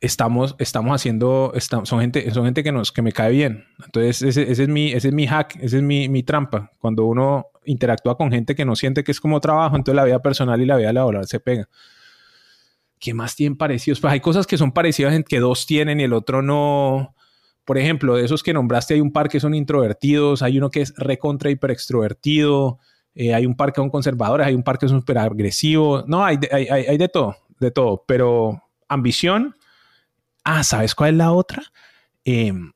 [0.00, 1.52] estamos, estamos haciendo,
[1.84, 3.64] son gente, son gente que nos, que me cae bien.
[3.84, 6.72] Entonces, ese, ese es mi, ese es mi hack, ese es mi, mi, trampa.
[6.78, 10.20] Cuando uno interactúa con gente que no siente que es como trabajo, entonces la vida
[10.20, 11.68] personal y la vida laboral se pega.
[13.00, 13.98] ¿Qué más tienen parecidos?
[13.98, 17.14] Pues hay cosas que son parecidas en que dos tienen y el otro no.
[17.64, 20.82] Por ejemplo, de esos que nombraste, hay un par que son introvertidos, hay uno que
[20.82, 22.78] es recontra hiper extrovertido,
[23.14, 26.04] eh, hay un par que son conservadores, hay un par que es súper agresivo.
[26.06, 28.04] No, hay, hay, hay, de todo, de todo.
[28.06, 29.56] Pero ambición.
[30.44, 31.62] Ah, ¿sabes cuál es la otra?
[32.24, 32.72] Em,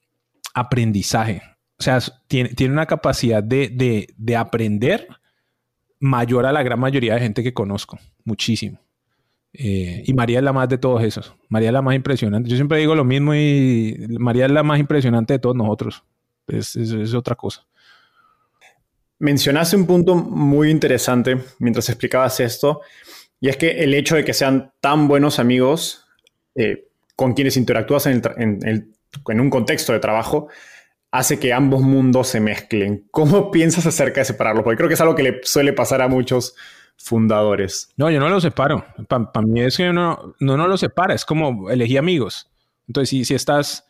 [0.55, 1.43] aprendizaje.
[1.79, 1.99] O sea,
[2.29, 5.09] tiene, tiene una capacidad de, de, de aprender
[6.01, 7.99] mayor a la gran mayoría de gente que conozco.
[8.25, 8.84] Muchísimo.
[9.57, 11.33] Eh, y María es la más de todos esos.
[11.49, 12.51] María es la más impresionante.
[12.51, 16.03] Yo siempre digo lo mismo y María es la más impresionante de todos nosotros.
[16.49, 16.77] Es,
[17.15, 17.65] otra cosa.
[19.21, 22.83] Mencionaste un punto muy interesante mientras explicabas esto,
[23.41, 26.05] y es que el hecho de que sean tan buenos amigos
[26.57, 30.49] eh, con quienes interactúas en, en un contexto de trabajo
[31.13, 33.07] hace que ambos mundos se mezclen.
[33.13, 34.65] ¿Cómo piensas acerca de separarlos?
[34.65, 36.57] Porque creo que es algo que le suele pasar a muchos
[36.97, 37.93] fundadores.
[37.97, 38.85] No, yo no lo separo.
[39.09, 42.51] Para mí es que no, no, no lo separa, es como elegí amigos.
[42.87, 43.87] Entonces, si, si estás,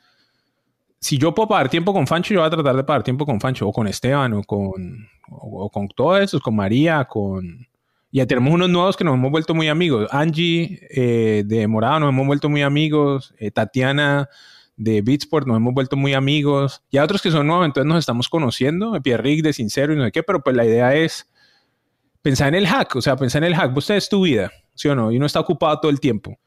[1.00, 3.40] si yo puedo pagar tiempo con Fancho, yo voy a tratar de pagar tiempo con
[3.40, 7.66] Fancho, o con Esteban, o con, o, con todos esos, con María, con...
[8.10, 10.08] Ya tenemos unos nuevos que nos hemos vuelto muy amigos.
[10.12, 13.34] Angie eh, de Morado nos hemos vuelto muy amigos.
[13.38, 14.28] Eh, Tatiana
[14.76, 16.84] de Beatsport nos hemos vuelto muy amigos.
[16.90, 18.92] Y hay otros que son nuevos, entonces nos estamos conociendo.
[19.02, 21.28] Pierre Rick de Sincero y no sé qué, pero pues la idea es
[22.24, 24.88] pensar en el hack, o sea, pensar en el hack, vos tenés tu vida, ¿sí
[24.88, 25.12] o no?
[25.12, 26.38] Y uno está ocupado todo el tiempo.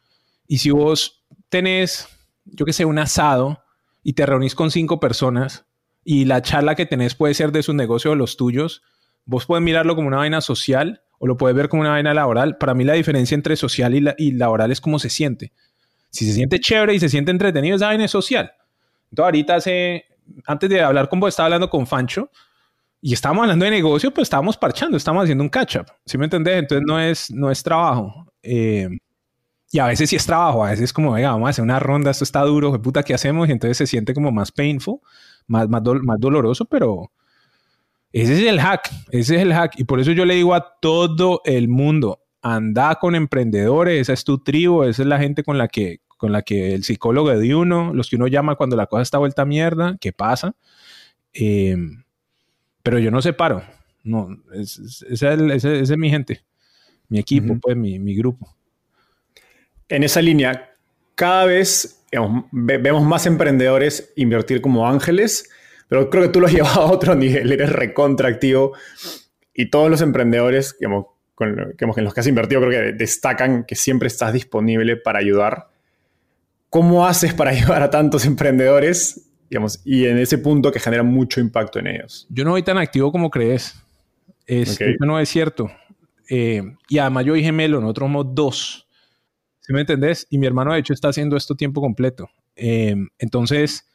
[0.47, 2.07] Y si vos tenés,
[2.45, 3.63] yo qué sé, un asado
[4.01, 5.67] y te reunís con cinco personas
[6.03, 8.81] y la charla que tenés puede ser de su negocio o los tuyos,
[9.25, 12.57] vos puedes mirarlo como una vaina social o lo puedes ver como una vaina laboral.
[12.57, 15.53] Para mí la diferencia entre social y, y laboral es cómo se siente.
[16.09, 18.51] Si se siente chévere y se siente entretenido, esa vaina es social.
[19.11, 20.05] Entonces ahorita hace,
[20.47, 22.31] antes de hablar con vos, estaba hablando con Fancho
[23.01, 25.85] y estábamos hablando de negocio, pues estábamos parchando, estábamos haciendo un catch-up.
[26.05, 26.57] ¿Sí me entendés?
[26.57, 28.31] Entonces no es, no es trabajo.
[28.41, 28.89] Eh,
[29.71, 31.79] y a veces sí es trabajo, a veces es como, venga, vamos a hacer una
[31.79, 33.49] ronda, esto está duro, ¿qué puta que hacemos?
[33.49, 34.99] Y entonces se siente como más painful,
[35.45, 37.11] más, más, más doloroso, pero
[38.13, 39.77] ese es el hack, ese es el hack.
[39.77, 44.23] Y por eso yo le digo a todo el mundo, anda con emprendedores, esa es
[44.23, 47.53] tu tribu, esa es la gente con la que, con la que el psicólogo de
[47.53, 50.55] uno, los que uno llama cuando la cosa está vuelta a mierda, ¿qué pasa?
[51.33, 51.75] Eh,
[52.87, 53.63] pero yo no separo.
[54.05, 56.45] No, esa es, mi gente,
[57.09, 58.55] mi equipo, pues mi, grupo.
[59.89, 60.71] En esa línea,
[61.13, 62.01] cada vez
[62.53, 65.49] vemos más emprendedores invertir como ángeles,
[65.89, 68.71] pero creo que tú lo has llevado a otro nivel, eres recontractivo
[69.53, 74.07] y todos los emprendedores que en los que has invertido creo que destacan que siempre
[74.07, 75.71] estás disponible para ayudar.
[76.69, 81.39] ¿Cómo haces para ayudar a tantos emprendedores digamos, y en ese punto que genera mucho
[81.39, 82.27] impacto en ellos.
[82.29, 83.75] Yo no soy tan activo como crees.
[84.45, 85.69] Es, Eso no es cierto.
[86.29, 88.87] Eh, y además yo y gemelo, nosotros somos dos.
[89.61, 90.27] ¿Sí me entendés?
[90.29, 92.29] Y mi hermano, de hecho, está haciendo esto tiempo completo.
[92.55, 93.85] Eh, entonces,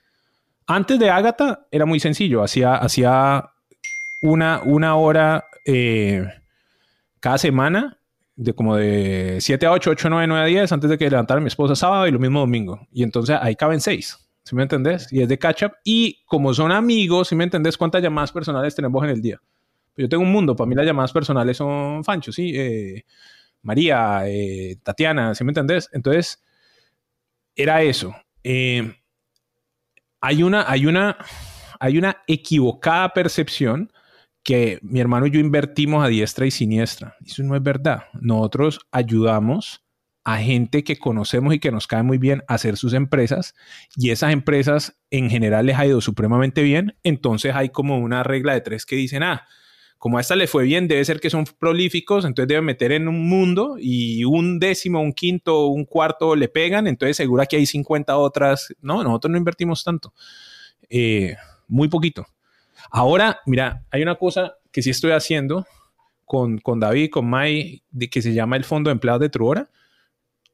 [0.66, 2.42] antes de Agatha era muy sencillo.
[2.42, 3.50] Hacía, hacía
[4.22, 6.26] una, una hora eh,
[7.20, 7.98] cada semana,
[8.36, 11.10] de como de 7 a 8, 8 a 9, 9 a 10, antes de que
[11.10, 12.86] levantara mi esposa sábado y lo mismo domingo.
[12.92, 14.18] Y entonces ahí caben 6.
[14.44, 15.12] ¿Sí me entendés?
[15.12, 15.72] Y es de catch up.
[15.84, 19.40] Y como son amigos, ¿sí me entendés cuántas llamadas personales tenemos en el día?
[19.96, 22.52] Yo tengo un mundo, para mí las llamadas personales son Fancho, ¿sí?
[22.54, 23.04] Eh,
[23.62, 25.88] María, eh, Tatiana, ¿sí me entendés?
[25.92, 26.42] Entonces,
[27.54, 28.14] era eso.
[28.42, 28.96] Eh,
[30.20, 31.18] hay, una, hay, una,
[31.78, 33.92] hay una equivocada percepción
[34.42, 37.16] que mi hermano y yo invertimos a diestra y siniestra.
[37.24, 38.04] Eso no es verdad.
[38.14, 39.84] Nosotros ayudamos
[40.24, 43.54] a gente que conocemos y que nos cae muy bien hacer sus empresas
[43.96, 46.96] y esas empresas en general les ha ido supremamente bien.
[47.02, 49.46] Entonces hay como una regla de tres que dicen, ah,
[49.98, 53.06] como a esta le fue bien, debe ser que son prolíficos, entonces deben meter en
[53.06, 57.66] un mundo y un décimo, un quinto, un cuarto le pegan, entonces segura que hay
[57.66, 58.74] 50 otras.
[58.80, 60.12] No, nosotros no invertimos tanto.
[60.90, 61.36] Eh,
[61.68, 62.26] muy poquito.
[62.90, 65.66] Ahora, mira, hay una cosa que sí estoy haciendo
[66.24, 69.70] con, con David, con Mai, de que se llama el Fondo de Empleados de Truora.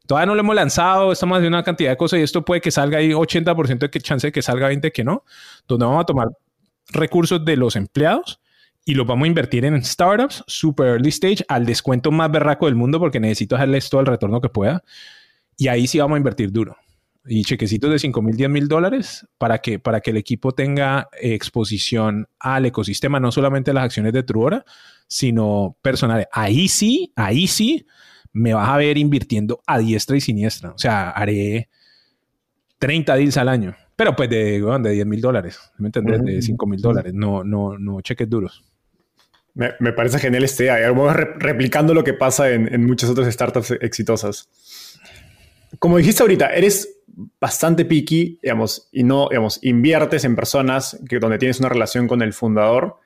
[0.09, 2.71] Todavía no lo hemos lanzado, estamos haciendo una cantidad de cosas y esto puede que
[2.71, 5.23] salga ahí 80% de que chance de que salga 20% que no,
[5.69, 6.29] donde vamos a tomar
[6.89, 8.41] recursos de los empleados
[8.87, 12.75] y los vamos a invertir en startups super early stage al descuento más berraco del
[12.75, 14.83] mundo porque necesito hacerles todo el retorno que pueda.
[15.59, 16.75] Y ahí sí vamos a invertir duro.
[17.27, 21.11] Y chequecitos de 5 mil, 10 mil dólares para que, para que el equipo tenga
[21.21, 24.65] exposición al ecosistema, no solamente las acciones de Truora,
[25.07, 26.29] sino personales.
[26.33, 27.85] Ahí sí, ahí sí
[28.33, 30.71] me vas a ver invirtiendo a diestra y siniestra.
[30.71, 31.69] O sea, haré
[32.79, 33.77] 30 deals al año.
[33.97, 36.23] Pero pues de, de 10 mil dólares, ¿me entiendes?
[36.23, 38.65] De 5 mil dólares, no, no, no cheques duros.
[39.55, 40.89] Me, parece genial este idea.
[40.93, 44.49] Vamos replicando lo que pasa en, muchas otras startups exitosas.
[45.81, 47.01] Como dijiste ahorita, eres
[47.41, 52.23] bastante picky, digamos, y no, digamos, inviertes en personas que, donde tienes una relación con
[52.23, 52.99] el fundador,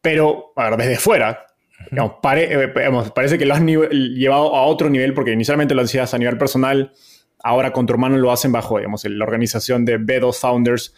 [0.00, 1.47] pero, a ver, desde fuera,
[1.90, 6.18] digamos, eh, parece que lo has llevado a otro nivel, porque inicialmente lo decías a
[6.18, 6.92] nivel personal,
[7.42, 10.94] ahora con tu hermano lo hacen bajo, digamos, la organización de B2 Founders,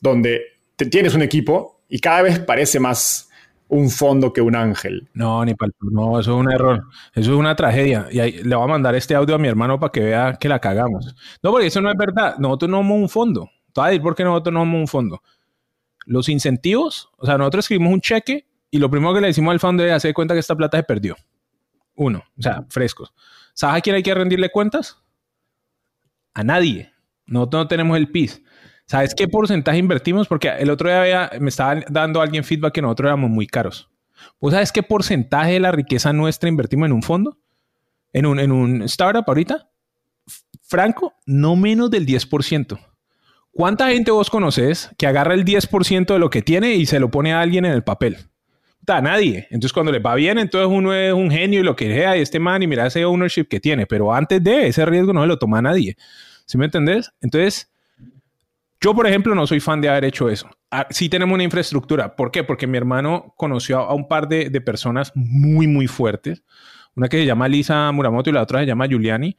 [0.00, 0.42] donde
[0.76, 3.30] tienes un equipo y cada vez parece más
[3.68, 5.08] un fondo que un ángel.
[5.14, 6.84] No, ni para No, eso es un error.
[7.14, 8.06] Eso es una tragedia.
[8.10, 10.58] Y le voy a mandar este audio a mi hermano para que vea que la
[10.58, 11.14] cagamos.
[11.42, 12.36] No, porque eso no es verdad.
[12.38, 13.50] Nosotros no somos un fondo.
[13.72, 15.22] Te voy a decir por qué nosotros no somos un fondo.
[16.06, 19.60] Los incentivos, o sea, nosotros escribimos un cheque y lo primero que le decimos al
[19.60, 21.14] fondo es hacer cuenta que esta plata se perdió.
[21.94, 23.14] Uno, o sea, frescos.
[23.52, 25.00] ¿Sabes a quién hay que rendirle cuentas?
[26.34, 26.92] A nadie.
[27.24, 28.42] Nosotros no tenemos el PIS.
[28.84, 30.26] ¿Sabes qué porcentaje invertimos?
[30.26, 33.92] Porque el otro día me estaba dando alguien feedback que nosotros éramos muy caros.
[34.40, 37.38] ¿Vos sabes qué porcentaje de la riqueza nuestra invertimos en un fondo?
[38.12, 39.70] ¿En un, en un startup ahorita?
[40.62, 42.76] Franco, no menos del 10%.
[43.52, 47.12] ¿Cuánta gente vos conoces que agarra el 10% de lo que tiene y se lo
[47.12, 48.33] pone a alguien en el papel?
[48.86, 49.46] A nadie.
[49.50, 52.20] Entonces, cuando le va bien, entonces uno es un genio y lo que sea, y
[52.20, 53.86] este man, y mira ese ownership que tiene.
[53.86, 55.96] Pero antes de ese riesgo no se lo toma a nadie.
[56.46, 57.12] ¿Sí me entendés?
[57.20, 57.70] Entonces,
[58.80, 60.46] yo, por ejemplo, no soy fan de haber hecho eso.
[60.70, 62.16] Ah, sí tenemos una infraestructura.
[62.16, 62.44] ¿Por qué?
[62.44, 66.42] Porque mi hermano conoció a un par de, personas muy, muy fuertes.
[66.94, 69.36] Una que se llama Lisa Muramoto y la otra se llama Giuliani,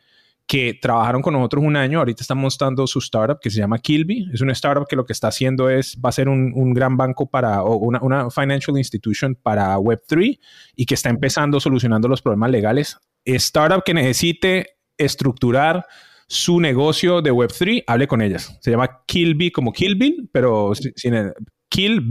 [0.48, 2.00] que trabajaron con nosotros un año.
[2.00, 4.30] Ahorita están mostrando su startup que se llama Kilby.
[4.34, 7.30] Es una startup que lo que está haciendo es, va a ser un, gran banco
[7.30, 10.40] para, o una, una, financial institution para Web3
[10.76, 12.98] y que está empezando solucionando los problemas legales.
[13.26, 15.86] Startup que necesite estructurar
[16.28, 18.58] su negocio de Web3, hable con ellas.
[18.62, 21.34] Se llama Killby como Killbill, pero sin el
[21.70, 22.10] Kill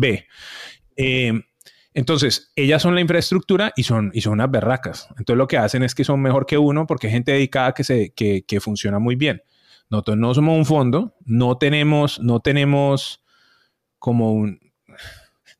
[0.97, 1.33] eh,
[1.95, 5.07] entonces, ellas son la infraestructura y son, y son unas berracas.
[5.11, 7.85] Entonces, lo que hacen es que son mejor que uno porque hay gente dedicada que,
[7.85, 9.43] se, que, que funciona muy bien.
[9.91, 13.23] Nosotros no somos un fondo, no tenemos, no tenemos
[14.01, 14.59] como un...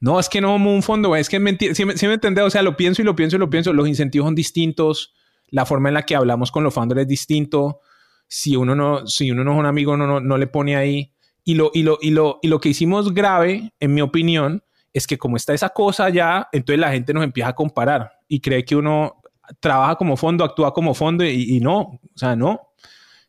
[0.01, 1.77] No, es que no somos un fondo, es que es.
[1.77, 3.73] Si me, si me O sea, lo pienso y lo pienso y lo pienso.
[3.73, 5.15] Los incentivos son distintos.
[5.49, 7.81] La forma en la que hablamos con los founders es distinto
[8.27, 11.13] si uno no, si uno no es un amigo, no, no, le pone ahí.
[11.45, 14.64] Y lo, y, lo, y, lo, y lo que hicimos grave, en mi opinión,
[14.95, 18.41] es que como está esa cosa ya, entonces la gente nos empieza a comparar y
[18.41, 19.21] cree que uno
[19.59, 22.69] trabaja como fondo, actúa como fondo y, no, o sea, no.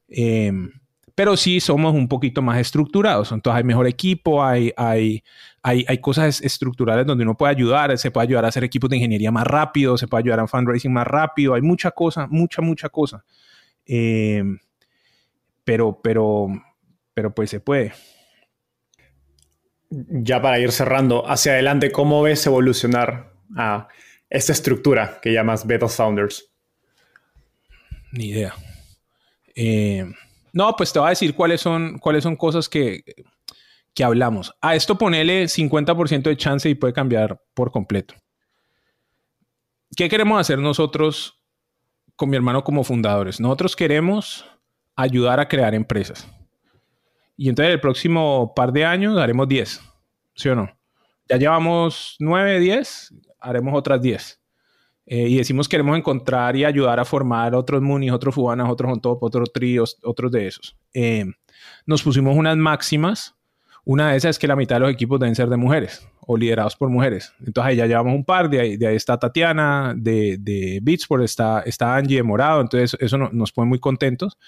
[0.07, 0.71] Em,
[1.15, 3.31] pero sí somos un poquito más estructurados.
[3.31, 5.23] Entonces hay mejor equipo, hay, hay,
[5.63, 8.97] hay, hay, cosas estructurales donde uno puede ayudar, se puede ayudar a hacer equipos de
[8.97, 12.89] ingeniería más rápido, se puede ayudar a fundraising más rápido, hay mucha cosa, mucha, mucha
[12.89, 13.25] cosa.
[13.87, 14.43] Eh,
[15.63, 16.47] pero, pero,
[17.13, 17.91] pero pues se puede.
[20.09, 23.87] Ya para ir cerrando, hacia adelante, ¿cómo ves evolucionar a
[24.29, 26.51] esta estructura que llamas Beta Founders?
[28.11, 28.53] Ni idea.
[29.55, 30.05] Eh,
[30.53, 33.03] no, pues te voy a decir cuáles son, cuáles son cosas que,
[33.93, 34.53] que hablamos.
[34.61, 38.15] A esto ponele 50% de chance y puede cambiar por completo.
[39.95, 41.41] ¿Qué queremos hacer nosotros
[42.15, 43.39] con mi hermano como fundadores?
[43.39, 44.45] Nosotros queremos
[44.95, 46.27] ayudar a crear empresas.
[47.37, 49.81] Y entonces el próximo par de años haremos 10,
[50.35, 50.69] ¿sí o no?
[51.27, 54.39] Ya llevamos 9, 10, haremos otras 10.
[55.07, 58.99] Eh, y decimos queremos encontrar y ayudar a formar otros Munis, otros Fubanas, otros On
[58.99, 60.75] Top, otros Tríos, otros de esos.
[60.93, 61.25] Eh,
[61.85, 63.35] nos pusimos unas máximas.
[63.83, 66.35] Una de esas es que la mitad de los equipos deben ser de mujeres o
[66.37, 67.33] liderados por mujeres.
[67.39, 71.23] Entonces ahí ya llevamos un par, de ahí, de ahí está Tatiana, de, de Beatsport
[71.23, 74.39] está, está Angie de Morado, entonces eso nos pone muy contentos.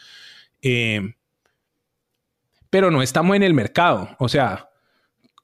[0.64, 1.14] Eh,
[2.70, 4.10] pero no estamos en el mercado.
[4.20, 4.70] O sea,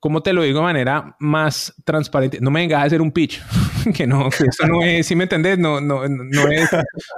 [0.03, 2.39] ¿cómo te lo digo de manera más transparente?
[2.41, 3.41] No me vengas a hacer un pitch,
[3.95, 6.69] que no, que eso no es, si me entendés, no, no, no es,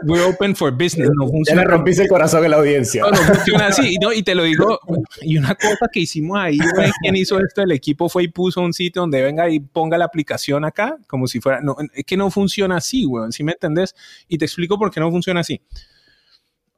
[0.03, 1.63] we're open for business, no funciona.
[1.63, 3.01] Ya le rompiste el corazón a la audiencia.
[3.01, 4.79] No, no funciona así, y te lo digo,
[5.21, 6.59] y una cosa que hicimos ahí,
[7.01, 10.05] quien hizo esto, el equipo fue y puso un sitio donde venga y ponga la
[10.05, 13.95] aplicación acá, como si fuera, no, es que no funciona así, weón, si me entendés,
[14.27, 15.59] y te explico por qué no funciona así.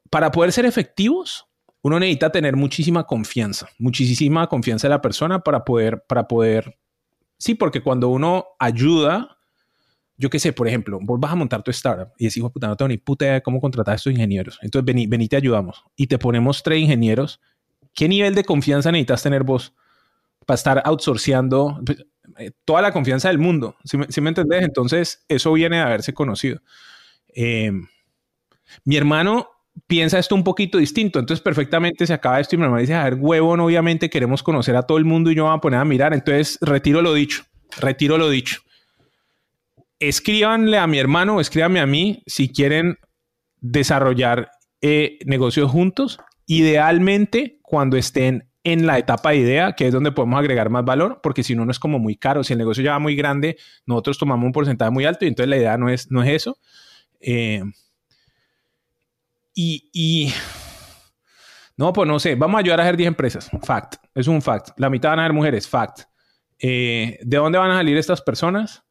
[0.08, 1.47] Para poder ser efectivos,
[1.88, 6.78] uno necesita tener muchísima confianza, muchísima confianza en la persona para poder, para poder,
[7.36, 9.38] sí, porque cuando uno ayuda,
[10.16, 12.76] yo qué sé, por ejemplo, vos vas a montar tu startup y decís, puta, no
[12.76, 14.58] tengo ni puta idea de cómo contratar a estos ingenieros.
[14.62, 15.84] Entonces, vení, vení, te ayudamos.
[15.96, 17.40] Y te ponemos tres ingenieros.
[17.94, 19.74] ¿Qué nivel de confianza necesitas tener vos
[20.44, 22.04] para estar outsourceando pues,
[22.38, 23.76] eh, toda la confianza del mundo?
[23.84, 24.62] ¿Sí me, me entendés?
[24.62, 26.60] Entonces, eso viene de haberse conocido.
[27.34, 27.70] Eh,
[28.84, 29.48] mi hermano
[29.86, 31.18] piensa esto un poquito distinto.
[31.18, 34.76] Entonces, perfectamente se acaba esto y mi hermano dice, a ver, huevón, obviamente queremos conocer
[34.76, 36.12] a todo el mundo y yo me voy a poner a mirar.
[36.14, 37.44] Entonces, retiro lo dicho,
[37.80, 38.60] retiro lo dicho.
[40.00, 42.98] Escríbanle a mi hermano escríbanme a mí si quieren
[43.60, 44.50] desarrollar
[44.80, 46.18] eh, negocios juntos.
[46.46, 51.20] Idealmente, cuando estén en la etapa de idea, que es donde podemos agregar más valor,
[51.22, 52.44] porque si no, no es como muy caro.
[52.44, 53.56] Si el negocio ya va muy grande,
[53.86, 56.58] nosotros tomamos un porcentaje muy alto y entonces la idea no es, no es eso.
[57.20, 57.62] Eh,
[59.60, 60.32] y,
[61.76, 63.50] no, pues no sé, vamos a ayudar a hacer 10 empresas.
[63.62, 64.70] Fact, es un fact.
[64.76, 66.02] La mitad van a ser mujeres, fact.
[66.60, 68.84] Eh, ¿De dónde van a salir estas personas?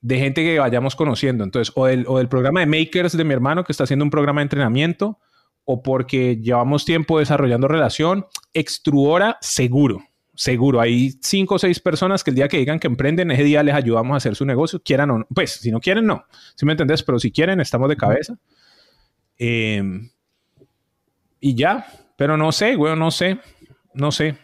[0.00, 1.42] De gente que vayamos conociendo.
[1.42, 4.10] Entonces, o del, o del programa de Makers de mi hermano, que está haciendo un
[4.10, 5.18] programa de entrenamiento,
[5.64, 8.26] o porque llevamos tiempo desarrollando relación.
[8.54, 10.00] Extruora, seguro
[10.40, 10.80] seguro.
[10.80, 13.74] Hay cinco o seis personas que el día que digan que emprenden, ese día les
[13.74, 15.26] ayudamos a hacer su negocio, quieran o no.
[15.34, 16.24] Pues, si no quieren, no.
[16.54, 17.02] Si me entendés?
[17.02, 18.38] Pero si quieren, estamos de cabeza.
[19.42, 20.10] Em,
[21.40, 21.86] y ya,
[22.16, 23.38] pero no sé, güey, no sé,
[23.94, 24.36] no sé.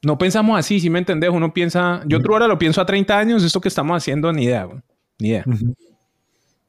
[0.00, 3.18] No pensamos así, si me entendés, uno piensa, yo otro hora lo pienso a 30
[3.18, 4.80] años, esto que estamos haciendo, ni idea, güey.
[5.18, 5.44] ni idea.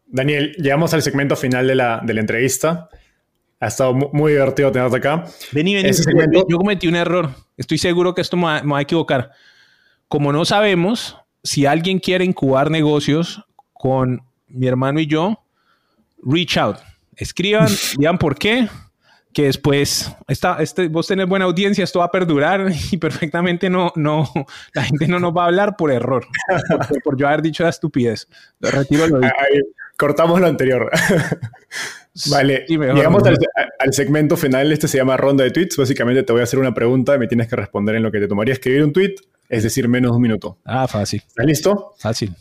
[0.08, 2.90] Daniel, llegamos al segmento final de la, de la entrevista.
[3.62, 5.24] Ha estado muy divertido tenerte acá.
[5.54, 5.90] Vení, vení.
[6.50, 7.30] Yo cometí un error.
[7.56, 9.32] Estoy seguro que esto me va, a equivocar.
[10.10, 13.42] Como no sabemos si alguien quiere incubar negocios
[13.72, 15.42] con mi hermano y yo,
[16.22, 16.78] reach out
[17.18, 18.68] escriban, digan por qué,
[19.34, 23.92] que después esta, este, vos tenés buena audiencia, esto va a perdurar y perfectamente no,
[23.96, 24.30] no,
[24.74, 26.26] la gente no nos va a hablar por error,
[27.04, 28.28] por, yo haber dicho la estupidez.
[28.60, 29.20] Lo retiro lo
[29.98, 30.90] cortamos lo anterior.
[32.30, 33.38] vale, llegamos al,
[33.80, 35.78] al, segmento final, este se llama ronda de tweets.
[35.78, 38.20] Básicamente te voy a hacer una pregunta y me tienes que responder en lo que
[38.20, 39.16] te tomaría escribir un tweet,
[39.50, 40.58] es decir, menos de un minuto.
[40.66, 41.24] Ah, fácil.
[41.26, 41.94] ¿Estás listo?
[41.98, 42.36] Fácil.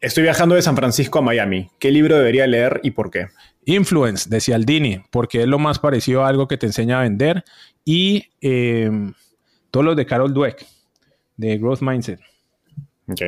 [0.00, 1.70] Estoy viajando de San Francisco a Miami.
[1.78, 3.28] ¿Qué libro debería leer y por qué?
[3.64, 7.44] Influence de Cialdini, porque es lo más parecido a algo que te enseña a vender.
[7.84, 9.14] Y em,
[9.70, 10.64] todos los de Carol Dweck,
[11.36, 12.20] de Growth Mindset.
[13.08, 13.22] Ok.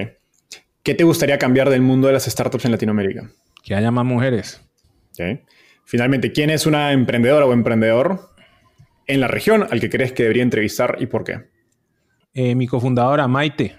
[0.82, 3.30] ¿Qué te gustaría cambiar del mundo de las startups en Latinoamérica?
[3.62, 4.61] Que haya más mujeres.
[5.12, 5.41] Ok.
[5.85, 8.30] Finalmente, ¿quién es una emprendedora o emprendedor
[9.07, 11.49] en la región al que crees que debería entrevistar y por qué?
[12.32, 13.78] Eh, mi cofundadora, Maite,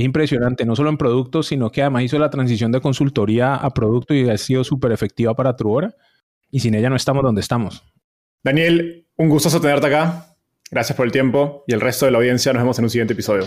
[0.00, 3.70] es impresionante, no solo en productos, sino que además hizo la transición de consultoría a
[3.70, 5.94] producto y ha sido súper efectiva para Truora.
[6.50, 7.84] Y sin ella no estamos donde estamos.
[8.42, 10.36] Daniel, un gustoso tenerte acá.
[10.70, 13.12] Gracias por el tiempo y el resto de la audiencia nos vemos en un siguiente
[13.12, 13.44] episodio.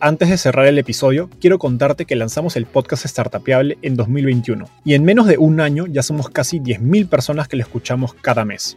[0.00, 4.94] Antes de cerrar el episodio, quiero contarte que lanzamos el podcast Startupiable en 2021 y
[4.94, 8.76] en menos de un año ya somos casi 10.000 personas que lo escuchamos cada mes